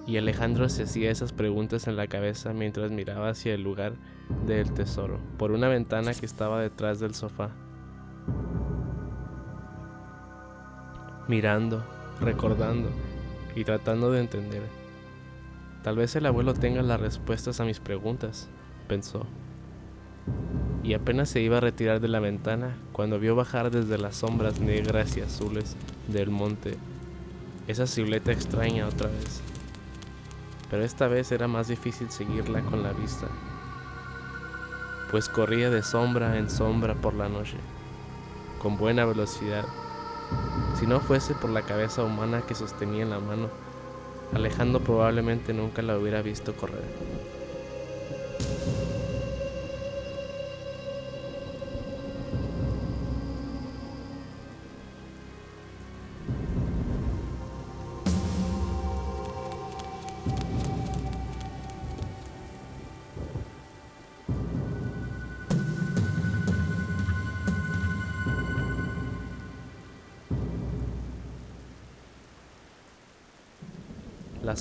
Y 0.06 0.16
Alejandro 0.16 0.68
se 0.68 0.84
hacía 0.84 1.10
esas 1.10 1.32
preguntas 1.32 1.88
en 1.88 1.96
la 1.96 2.06
cabeza 2.06 2.52
mientras 2.52 2.92
miraba 2.92 3.30
hacia 3.30 3.52
el 3.52 3.64
lugar 3.64 3.94
del 4.46 4.72
tesoro, 4.72 5.18
por 5.38 5.50
una 5.50 5.66
ventana 5.66 6.14
que 6.14 6.24
estaba 6.24 6.60
detrás 6.60 7.00
del 7.00 7.16
sofá. 7.16 7.50
Mirando, 11.26 11.84
recordando 12.20 12.90
y 13.56 13.64
tratando 13.64 14.12
de 14.12 14.20
entender. 14.20 14.62
Tal 15.82 15.96
vez 15.96 16.14
el 16.14 16.26
abuelo 16.26 16.54
tenga 16.54 16.82
las 16.82 17.00
respuestas 17.00 17.58
a 17.58 17.64
mis 17.64 17.80
preguntas 17.80 18.48
pensó. 18.86 19.26
Y 20.84 20.94
apenas 20.94 21.30
se 21.30 21.40
iba 21.40 21.56
a 21.56 21.60
retirar 21.60 22.00
de 22.00 22.08
la 22.08 22.20
ventana 22.20 22.76
cuando 22.92 23.18
vio 23.18 23.34
bajar 23.34 23.70
desde 23.70 23.98
las 23.98 24.16
sombras 24.16 24.60
negras 24.60 25.16
y 25.16 25.22
azules 25.22 25.76
del 26.08 26.30
monte 26.30 26.76
esa 27.66 27.86
silueta 27.86 28.30
extraña 28.30 28.86
otra 28.86 29.08
vez. 29.08 29.40
Pero 30.70 30.84
esta 30.84 31.08
vez 31.08 31.32
era 31.32 31.48
más 31.48 31.68
difícil 31.68 32.10
seguirla 32.10 32.60
con 32.62 32.82
la 32.82 32.92
vista, 32.92 33.26
pues 35.10 35.28
corría 35.28 35.70
de 35.70 35.82
sombra 35.82 36.36
en 36.36 36.50
sombra 36.50 36.94
por 36.94 37.14
la 37.14 37.28
noche, 37.28 37.56
con 38.60 38.76
buena 38.76 39.04
velocidad, 39.04 39.64
Si 40.78 40.86
no 40.86 41.00
fuese 41.00 41.34
por 41.34 41.50
la 41.50 41.62
cabeza 41.62 42.02
humana 42.02 42.42
que 42.42 42.54
sostenía 42.54 43.02
en 43.02 43.10
la 43.10 43.20
mano, 43.20 43.48
Alejandro 44.32 44.80
probablemente 44.80 45.52
nunca 45.52 45.82
la 45.82 45.96
hubiera 45.96 46.22
visto 46.22 46.54
correr. 46.54 46.82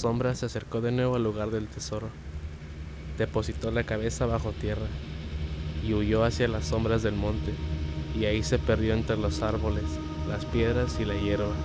Sombra 0.04 0.36
se 0.36 0.48
acercó 0.48 0.82
de 0.82 0.92
nuevo 0.92 1.16
al 1.16 1.24
lugar 1.24 1.50
del 1.50 1.70
tesoro. 1.70 2.10
Depositó 3.18 3.72
la 3.72 3.86
cabeza 3.86 4.26
bajo 4.26 4.52
tierra 4.52 4.88
y 5.82 5.94
huyó 5.94 6.26
hacia 6.26 6.50
las 6.50 6.66
sombras 6.66 7.04
del 7.04 7.16
monte, 7.16 7.54
y 8.14 8.26
ahí 8.26 8.44
se 8.44 8.60
perdió 8.60 8.96
entre 8.96 9.16
los 9.16 9.42
árboles, 9.42 9.86
las 10.28 10.44
piedras 10.44 11.00
y 11.00 11.06
la 11.06 11.14
hierba. 11.14 11.56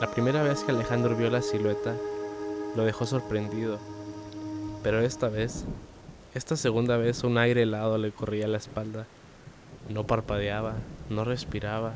La 0.00 0.10
primera 0.10 0.42
vez 0.42 0.64
que 0.64 0.72
Alejandro 0.72 1.14
vio 1.14 1.30
la 1.30 1.40
silueta, 1.40 1.94
lo 2.74 2.84
dejó 2.84 3.06
sorprendido, 3.06 3.78
pero 4.82 5.00
esta 5.00 5.28
vez, 5.28 5.64
esta 6.34 6.56
segunda 6.56 6.96
vez 6.96 7.22
un 7.22 7.38
aire 7.38 7.62
helado 7.62 7.98
le 7.98 8.10
corría 8.10 8.48
la 8.48 8.58
espalda. 8.58 9.06
No 9.88 10.08
parpadeaba, 10.08 10.74
no 11.08 11.22
respiraba, 11.22 11.92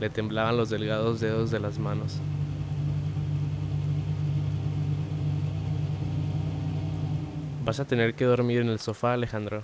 le 0.00 0.10
temblaban 0.10 0.56
los 0.56 0.70
delgados 0.70 1.20
dedos 1.20 1.50
de 1.50 1.60
las 1.60 1.78
manos. 1.78 2.18
Vas 7.64 7.80
a 7.80 7.84
tener 7.84 8.14
que 8.14 8.24
dormir 8.24 8.60
en 8.60 8.68
el 8.68 8.78
sofá, 8.78 9.12
Alejandro, 9.12 9.62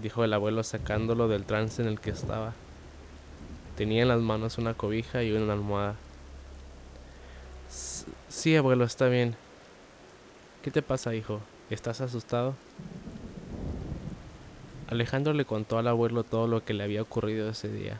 dijo 0.00 0.22
el 0.22 0.32
abuelo 0.32 0.62
sacándolo 0.62 1.26
del 1.28 1.44
trance 1.44 1.82
en 1.82 1.88
el 1.88 1.98
que 1.98 2.10
estaba. 2.10 2.52
Tenía 3.76 4.02
en 4.02 4.08
las 4.08 4.20
manos 4.20 4.58
una 4.58 4.74
cobija 4.74 5.22
y 5.22 5.32
una 5.32 5.52
almohada. 5.52 5.96
Sí, 8.28 8.56
abuelo, 8.56 8.84
está 8.84 9.08
bien. 9.08 9.34
¿Qué 10.62 10.70
te 10.70 10.82
pasa, 10.82 11.14
hijo? 11.14 11.40
¿Estás 11.70 12.00
asustado? 12.00 12.54
Alejandro 14.88 15.32
le 15.32 15.44
contó 15.44 15.78
al 15.78 15.88
abuelo 15.88 16.22
todo 16.22 16.46
lo 16.46 16.64
que 16.64 16.74
le 16.74 16.84
había 16.84 17.02
ocurrido 17.02 17.50
ese 17.50 17.68
día. 17.68 17.98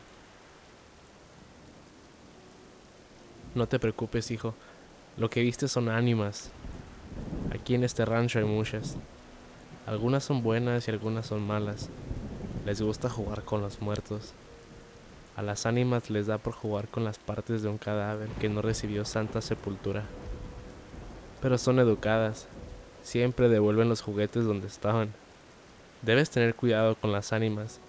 No 3.57 3.65
te 3.65 3.79
preocupes, 3.79 4.29
hijo. 4.29 4.53
Lo 5.17 5.31
que 5.31 5.41
viste 5.41 5.67
son 5.67 5.89
ánimas. 5.89 6.51
Aquí 7.51 7.73
en 7.73 7.83
este 7.83 8.05
rancho 8.05 8.37
hay 8.37 8.45
muchas. 8.45 8.97
Algunas 9.87 10.23
son 10.23 10.43
buenas 10.43 10.87
y 10.87 10.91
algunas 10.91 11.25
son 11.25 11.41
malas. 11.41 11.89
Les 12.67 12.83
gusta 12.83 13.09
jugar 13.09 13.41
con 13.45 13.63
los 13.63 13.81
muertos. 13.81 14.33
A 15.35 15.41
las 15.41 15.65
ánimas 15.65 16.11
les 16.11 16.27
da 16.27 16.37
por 16.37 16.53
jugar 16.53 16.87
con 16.87 17.03
las 17.03 17.17
partes 17.17 17.63
de 17.63 17.69
un 17.69 17.79
cadáver 17.79 18.29
que 18.39 18.47
no 18.47 18.61
recibió 18.61 19.05
santa 19.05 19.41
sepultura. 19.41 20.03
Pero 21.41 21.57
son 21.57 21.79
educadas. 21.79 22.47
Siempre 23.01 23.49
devuelven 23.49 23.89
los 23.89 24.03
juguetes 24.03 24.45
donde 24.45 24.67
estaban. 24.67 25.11
Debes 26.03 26.29
tener 26.29 26.53
cuidado 26.53 26.93
con 26.93 27.11
las 27.11 27.33
ánimas, 27.33 27.79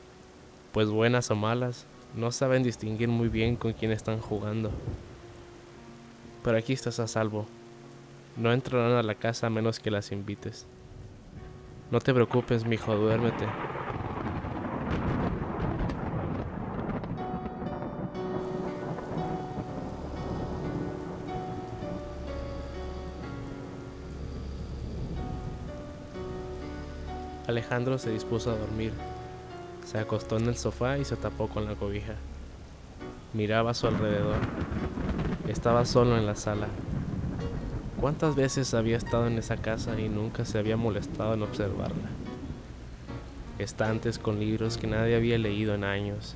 pues 0.72 0.88
buenas 0.88 1.30
o 1.30 1.36
malas, 1.36 1.84
no 2.14 2.32
saben 2.32 2.62
distinguir 2.62 3.08
muy 3.08 3.28
bien 3.28 3.56
con 3.56 3.74
quién 3.74 3.92
están 3.92 4.18
jugando 4.18 4.70
pero 6.42 6.58
aquí 6.58 6.72
estás 6.72 7.00
a 7.00 7.08
salvo. 7.08 7.46
No 8.36 8.52
entrarán 8.52 8.92
a 8.92 9.02
la 9.02 9.14
casa 9.14 9.48
a 9.48 9.50
menos 9.50 9.80
que 9.80 9.90
las 9.90 10.12
invites. 10.12 10.66
No 11.90 12.00
te 12.00 12.14
preocupes, 12.14 12.64
mijo, 12.64 12.94
duérmete. 12.94 13.46
Alejandro 27.48 27.96
se 27.96 28.10
dispuso 28.10 28.50
a 28.50 28.56
dormir. 28.56 28.92
Se 29.86 29.98
acostó 29.98 30.36
en 30.36 30.48
el 30.48 30.56
sofá 30.56 30.98
y 30.98 31.06
se 31.06 31.16
tapó 31.16 31.48
con 31.48 31.64
la 31.64 31.74
cobija. 31.74 32.12
Miraba 33.32 33.70
a 33.70 33.74
su 33.74 33.86
alrededor. 33.86 34.36
Estaba 35.48 35.86
solo 35.86 36.18
en 36.18 36.26
la 36.26 36.36
sala. 36.36 36.68
¿Cuántas 37.98 38.36
veces 38.36 38.74
había 38.74 38.98
estado 38.98 39.26
en 39.28 39.38
esa 39.38 39.56
casa 39.56 39.98
y 39.98 40.10
nunca 40.10 40.44
se 40.44 40.58
había 40.58 40.76
molestado 40.76 41.32
en 41.32 41.42
observarla? 41.42 42.10
Estantes 43.58 44.18
con 44.18 44.38
libros 44.38 44.76
que 44.76 44.86
nadie 44.86 45.16
había 45.16 45.38
leído 45.38 45.74
en 45.74 45.84
años. 45.84 46.34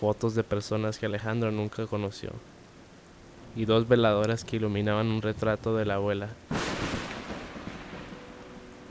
Fotos 0.00 0.34
de 0.34 0.42
personas 0.42 0.98
que 0.98 1.04
Alejandro 1.04 1.52
nunca 1.52 1.86
conoció. 1.86 2.30
Y 3.56 3.66
dos 3.66 3.86
veladoras 3.86 4.42
que 4.46 4.56
iluminaban 4.56 5.08
un 5.08 5.20
retrato 5.20 5.76
de 5.76 5.84
la 5.84 5.96
abuela. 5.96 6.30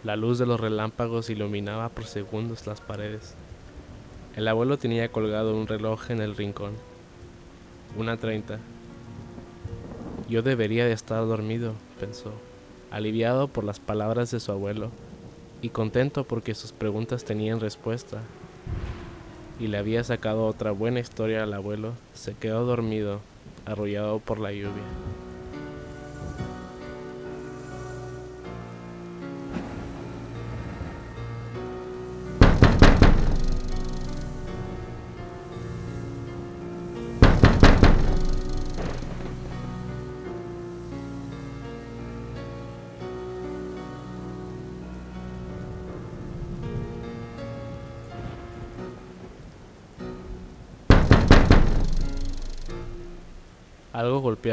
La 0.04 0.16
luz 0.16 0.38
de 0.38 0.46
los 0.46 0.60
relámpagos 0.60 1.32
iluminaba 1.32 1.90
por 1.90 2.06
segundos 2.06 2.68
las 2.68 2.82
paredes. 2.82 3.34
El 4.36 4.48
abuelo 4.48 4.78
tenía 4.78 5.12
colgado 5.12 5.58
un 5.58 5.66
reloj 5.66 6.12
en 6.12 6.22
el 6.22 6.36
rincón. 6.36 6.74
Una 7.98 8.18
treinta. 8.18 8.60
Yo 10.32 10.42
debería 10.42 10.86
de 10.86 10.94
estar 10.94 11.28
dormido, 11.28 11.74
pensó, 12.00 12.32
aliviado 12.90 13.50
por 13.50 13.66
las 13.66 13.82
palabras 13.82 14.32
de 14.32 14.40
su 14.40 14.54
abuelo 14.54 14.90
y 15.62 15.72
contento 15.72 16.24
porque 16.24 16.56
sus 16.56 16.72
preguntas 16.72 17.26
tenían 17.26 17.60
respuesta. 17.60 18.22
Y 19.60 19.68
le 19.68 19.78
había 19.78 20.06
sacado 20.06 20.46
otra 20.46 20.72
buena 20.72 21.02
historia 21.02 21.44
al 21.44 21.54
abuelo, 21.54 21.96
se 22.14 22.34
quedó 22.34 22.64
dormido, 22.64 23.20
arrullado 23.66 24.20
por 24.20 24.40
la 24.40 24.54
lluvia. 24.54 24.86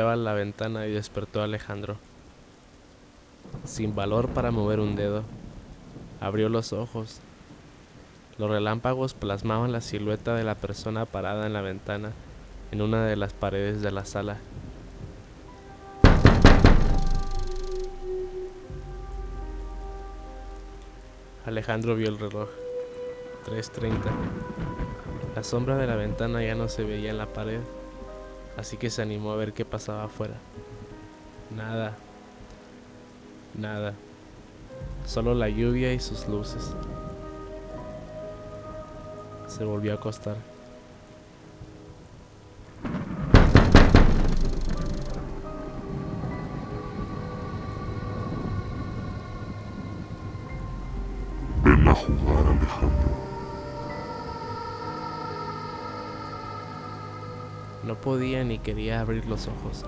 Golpeaba 0.09 0.17
la 0.17 0.33
ventana 0.33 0.87
y 0.87 0.93
despertó 0.93 1.41
a 1.41 1.45
Alejandro. 1.45 1.97
Sin 3.65 3.95
valor 3.95 4.29
para 4.29 4.51
mover 4.51 4.81
un 4.81 4.97
dedo, 4.97 5.23
abrió 6.21 6.49
los 6.49 6.73
ojos. 6.73 7.21
Los 8.39 8.51
relámpagos 8.51 9.15
plasmaban 9.15 9.73
la 9.73 9.81
silueta 9.81 10.35
de 10.35 10.45
la 10.45 10.55
persona 10.55 11.05
parada 11.05 11.47
en 11.47 11.53
la 11.53 11.61
ventana 11.61 12.13
en 12.71 12.83
una 12.83 13.05
de 13.07 13.17
las 13.17 13.33
paredes 13.33 13.83
de 13.83 13.91
la 13.91 14.05
sala. 14.05 14.39
Alejandro 21.45 21.97
vio 21.97 22.09
el 22.09 22.19
reloj. 22.19 22.49
3.30. 23.47 23.93
La 25.35 25.43
sombra 25.43 25.77
de 25.77 25.87
la 25.87 25.97
ventana 25.97 26.43
ya 26.43 26.55
no 26.55 26.69
se 26.69 26.85
veía 26.85 27.11
en 27.11 27.19
la 27.19 27.27
pared 27.27 27.61
así 28.59 28.77
que 28.77 28.91
se 28.91 29.01
animó 29.01 29.31
a 29.33 29.37
ver 29.37 29.53
qué 29.53 29.65
pasaba 29.65 30.05
afuera. 30.05 30.35
Nada, 31.57 31.97
nada, 33.55 33.95
solo 35.07 35.33
la 35.33 35.49
lluvia 35.49 35.93
y 35.93 36.01
sus 36.01 36.27
luces. 36.29 36.75
Se 39.47 39.65
volvió 39.65 39.93
a 39.93 39.95
acostar. 39.95 40.37
no 57.99 58.03
podía 58.03 58.45
ni 58.45 58.59
quería 58.59 59.01
abrir 59.01 59.27
los 59.27 59.49
ojos. 59.49 59.85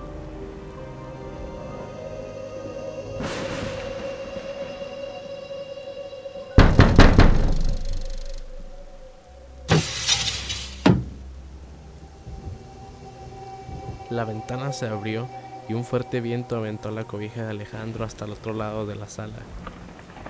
La 14.09 14.25
ventana 14.25 14.73
se 14.73 14.87
abrió 14.87 15.27
y 15.69 15.73
un 15.73 15.85
fuerte 15.85 16.19
viento 16.19 16.57
aventó 16.57 16.91
la 16.91 17.05
cobija 17.05 17.43
de 17.43 17.51
Alejandro 17.51 18.03
hasta 18.03 18.25
el 18.25 18.31
otro 18.31 18.53
lado 18.53 18.85
de 18.85 18.95
la 18.95 19.07
sala. 19.07 19.39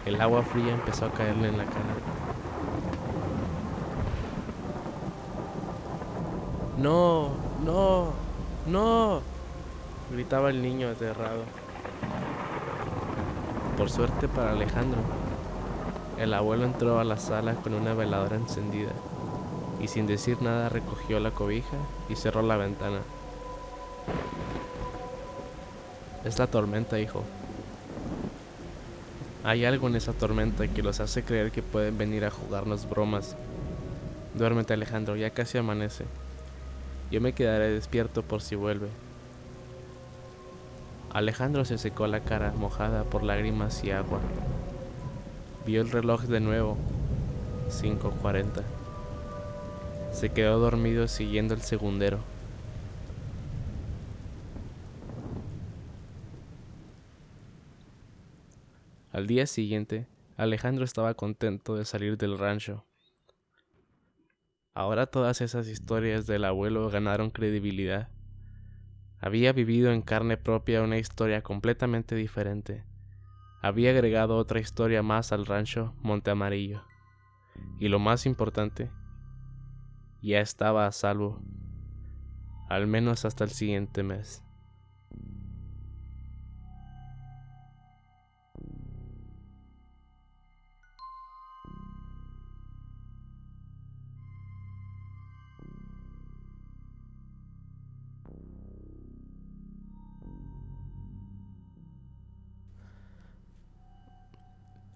El 0.05 0.21
agua 0.21 0.43
fría 0.43 0.73
empezó 0.73 1.05
a 1.05 1.11
caerle 1.11 1.49
en 1.49 1.57
la 1.57 1.65
cara. 1.65 1.95
No, 6.77 7.50
no, 7.65 8.13
no, 8.67 9.21
gritaba 10.11 10.49
el 10.49 10.61
niño 10.61 10.89
aterrado. 10.89 11.43
Por 13.77 13.89
suerte 13.89 14.27
para 14.27 14.51
Alejandro, 14.51 14.99
el 16.19 16.33
abuelo 16.33 16.65
entró 16.65 16.99
a 16.99 17.03
la 17.03 17.17
sala 17.17 17.55
con 17.55 17.73
una 17.73 17.93
veladora 17.93 18.35
encendida 18.35 18.91
y 19.81 19.87
sin 19.87 20.05
decir 20.05 20.41
nada 20.41 20.69
recogió 20.69 21.19
la 21.19 21.31
cobija 21.31 21.77
y 22.09 22.15
cerró 22.15 22.41
la 22.41 22.57
ventana. 22.57 22.99
Es 26.23 26.37
la 26.37 26.47
tormenta, 26.47 26.99
hijo. 26.99 27.23
Hay 29.43 29.65
algo 29.65 29.87
en 29.87 29.95
esa 29.95 30.13
tormenta 30.13 30.67
que 30.67 30.83
los 30.83 30.99
hace 30.99 31.23
creer 31.23 31.51
que 31.51 31.63
pueden 31.63 31.97
venir 31.97 32.25
a 32.25 32.29
jugarnos 32.29 32.87
bromas. 32.87 33.35
Duérmete, 34.35 34.73
Alejandro, 34.73 35.15
ya 35.15 35.31
casi 35.31 35.57
amanece. 35.57 36.05
Yo 37.11 37.19
me 37.19 37.33
quedaré 37.33 37.69
despierto 37.69 38.23
por 38.23 38.41
si 38.41 38.55
vuelve. 38.55 38.87
Alejandro 41.11 41.65
se 41.65 41.77
secó 41.77 42.07
la 42.07 42.21
cara 42.21 42.53
mojada 42.53 43.03
por 43.03 43.21
lágrimas 43.21 43.83
y 43.83 43.91
agua. 43.91 44.21
Vio 45.65 45.81
el 45.81 45.91
reloj 45.91 46.23
de 46.23 46.39
nuevo. 46.39 46.77
5.40. 47.67 48.63
Se 50.13 50.29
quedó 50.29 50.59
dormido 50.59 51.09
siguiendo 51.09 51.53
el 51.53 51.61
segundero. 51.61 52.19
Al 59.11 59.27
día 59.27 59.45
siguiente, 59.47 60.07
Alejandro 60.37 60.85
estaba 60.85 61.13
contento 61.13 61.75
de 61.75 61.83
salir 61.83 62.17
del 62.17 62.37
rancho. 62.37 62.85
Ahora 64.73 65.05
todas 65.07 65.41
esas 65.41 65.67
historias 65.67 66.27
del 66.27 66.45
abuelo 66.45 66.89
ganaron 66.89 67.29
credibilidad. 67.29 68.09
Había 69.19 69.51
vivido 69.51 69.91
en 69.91 70.01
carne 70.01 70.37
propia 70.37 70.81
una 70.81 70.97
historia 70.97 71.41
completamente 71.41 72.15
diferente. 72.15 72.85
Había 73.61 73.91
agregado 73.91 74.37
otra 74.37 74.61
historia 74.61 75.03
más 75.03 75.33
al 75.33 75.45
rancho 75.45 75.93
Monte 76.01 76.31
Amarillo. 76.31 76.83
Y 77.79 77.89
lo 77.89 77.99
más 77.99 78.25
importante, 78.25 78.89
ya 80.21 80.39
estaba 80.39 80.87
a 80.87 80.91
salvo, 80.93 81.41
al 82.69 82.87
menos 82.87 83.25
hasta 83.25 83.43
el 83.43 83.49
siguiente 83.49 84.03
mes. 84.03 84.41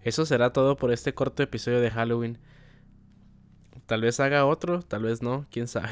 Eso 0.05 0.23
será 0.27 0.53
todo 0.53 0.77
por 0.77 0.91
este 0.91 1.15
corto 1.15 1.41
episodio 1.41 1.81
de 1.81 1.89
Halloween. 1.89 2.37
Tal 3.87 4.01
vez 4.01 4.19
haga 4.19 4.45
otro, 4.45 4.83
tal 4.83 5.01
vez 5.01 5.23
no, 5.23 5.47
quién 5.49 5.67
sabe. 5.67 5.89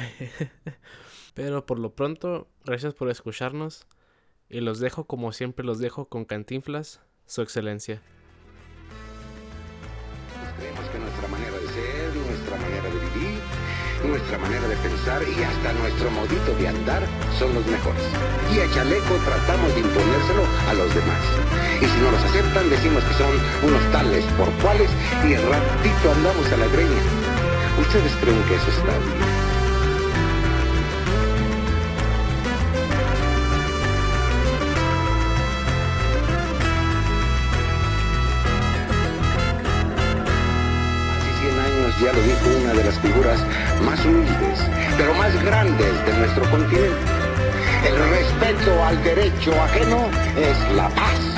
Pero 1.34 1.66
por 1.66 1.80
lo 1.80 1.96
pronto, 1.96 2.48
gracias 2.64 2.94
por 2.94 3.10
escucharnos 3.10 3.88
y 4.50 4.62
los 4.62 4.80
dejo 4.80 5.06
como 5.06 5.32
siempre 5.34 5.66
los 5.66 5.80
dejo 5.80 6.10
con 6.10 6.26
Cantinflas, 6.26 7.02
su 7.26 7.42
excelencia. 7.42 8.04
Nuestra 14.04 14.38
manera 14.38 14.68
de 14.68 14.76
pensar 14.78 15.22
y 15.24 15.44
hasta 15.44 15.74
nuestro 15.74 16.12
modito 16.12 16.56
de 16.60 16.68
andar 16.68 17.04
son 17.38 17.54
los 17.54 17.66
mejores. 17.66 18.04
Y 18.54 18.60
a 18.60 18.70
chaleco 18.74 19.16
tratamos 19.26 19.74
de 19.74 19.82
imponérselo 19.82 20.44
a 20.70 20.74
los 20.74 20.94
demás. 20.94 21.24
Y 21.82 21.86
si 21.86 21.98
no 22.00 22.12
los 22.12 22.24
aceptan, 22.24 22.70
decimos 22.70 23.04
que 23.04 23.14
son 23.16 23.34
unos 23.64 23.84
tales 23.92 24.26
por 24.38 24.50
cuales 24.62 24.90
y 25.24 25.36
ratito 25.36 26.12
andamos 26.16 26.46
a 26.52 26.58
la 26.58 26.68
greña. 26.68 27.02
¿Ustedes 27.80 28.14
creen 28.22 28.42
que 28.44 28.56
eso 28.56 28.70
está 28.70 28.98
bien? 29.00 29.33
Ya 42.04 42.12
lo 42.12 42.22
dijo 42.22 42.50
una 42.62 42.74
de 42.74 42.84
las 42.84 43.00
figuras 43.00 43.40
más 43.86 44.04
humildes, 44.04 44.60
pero 44.98 45.14
más 45.14 45.34
grandes 45.44 46.06
de 46.06 46.14
nuestro 46.18 46.50
continente. 46.52 46.98
El 47.88 47.98
respeto 48.10 48.84
al 48.84 49.02
derecho 49.04 49.54
ajeno 49.62 50.10
es 50.36 50.76
la 50.76 50.90
paz. 50.90 51.33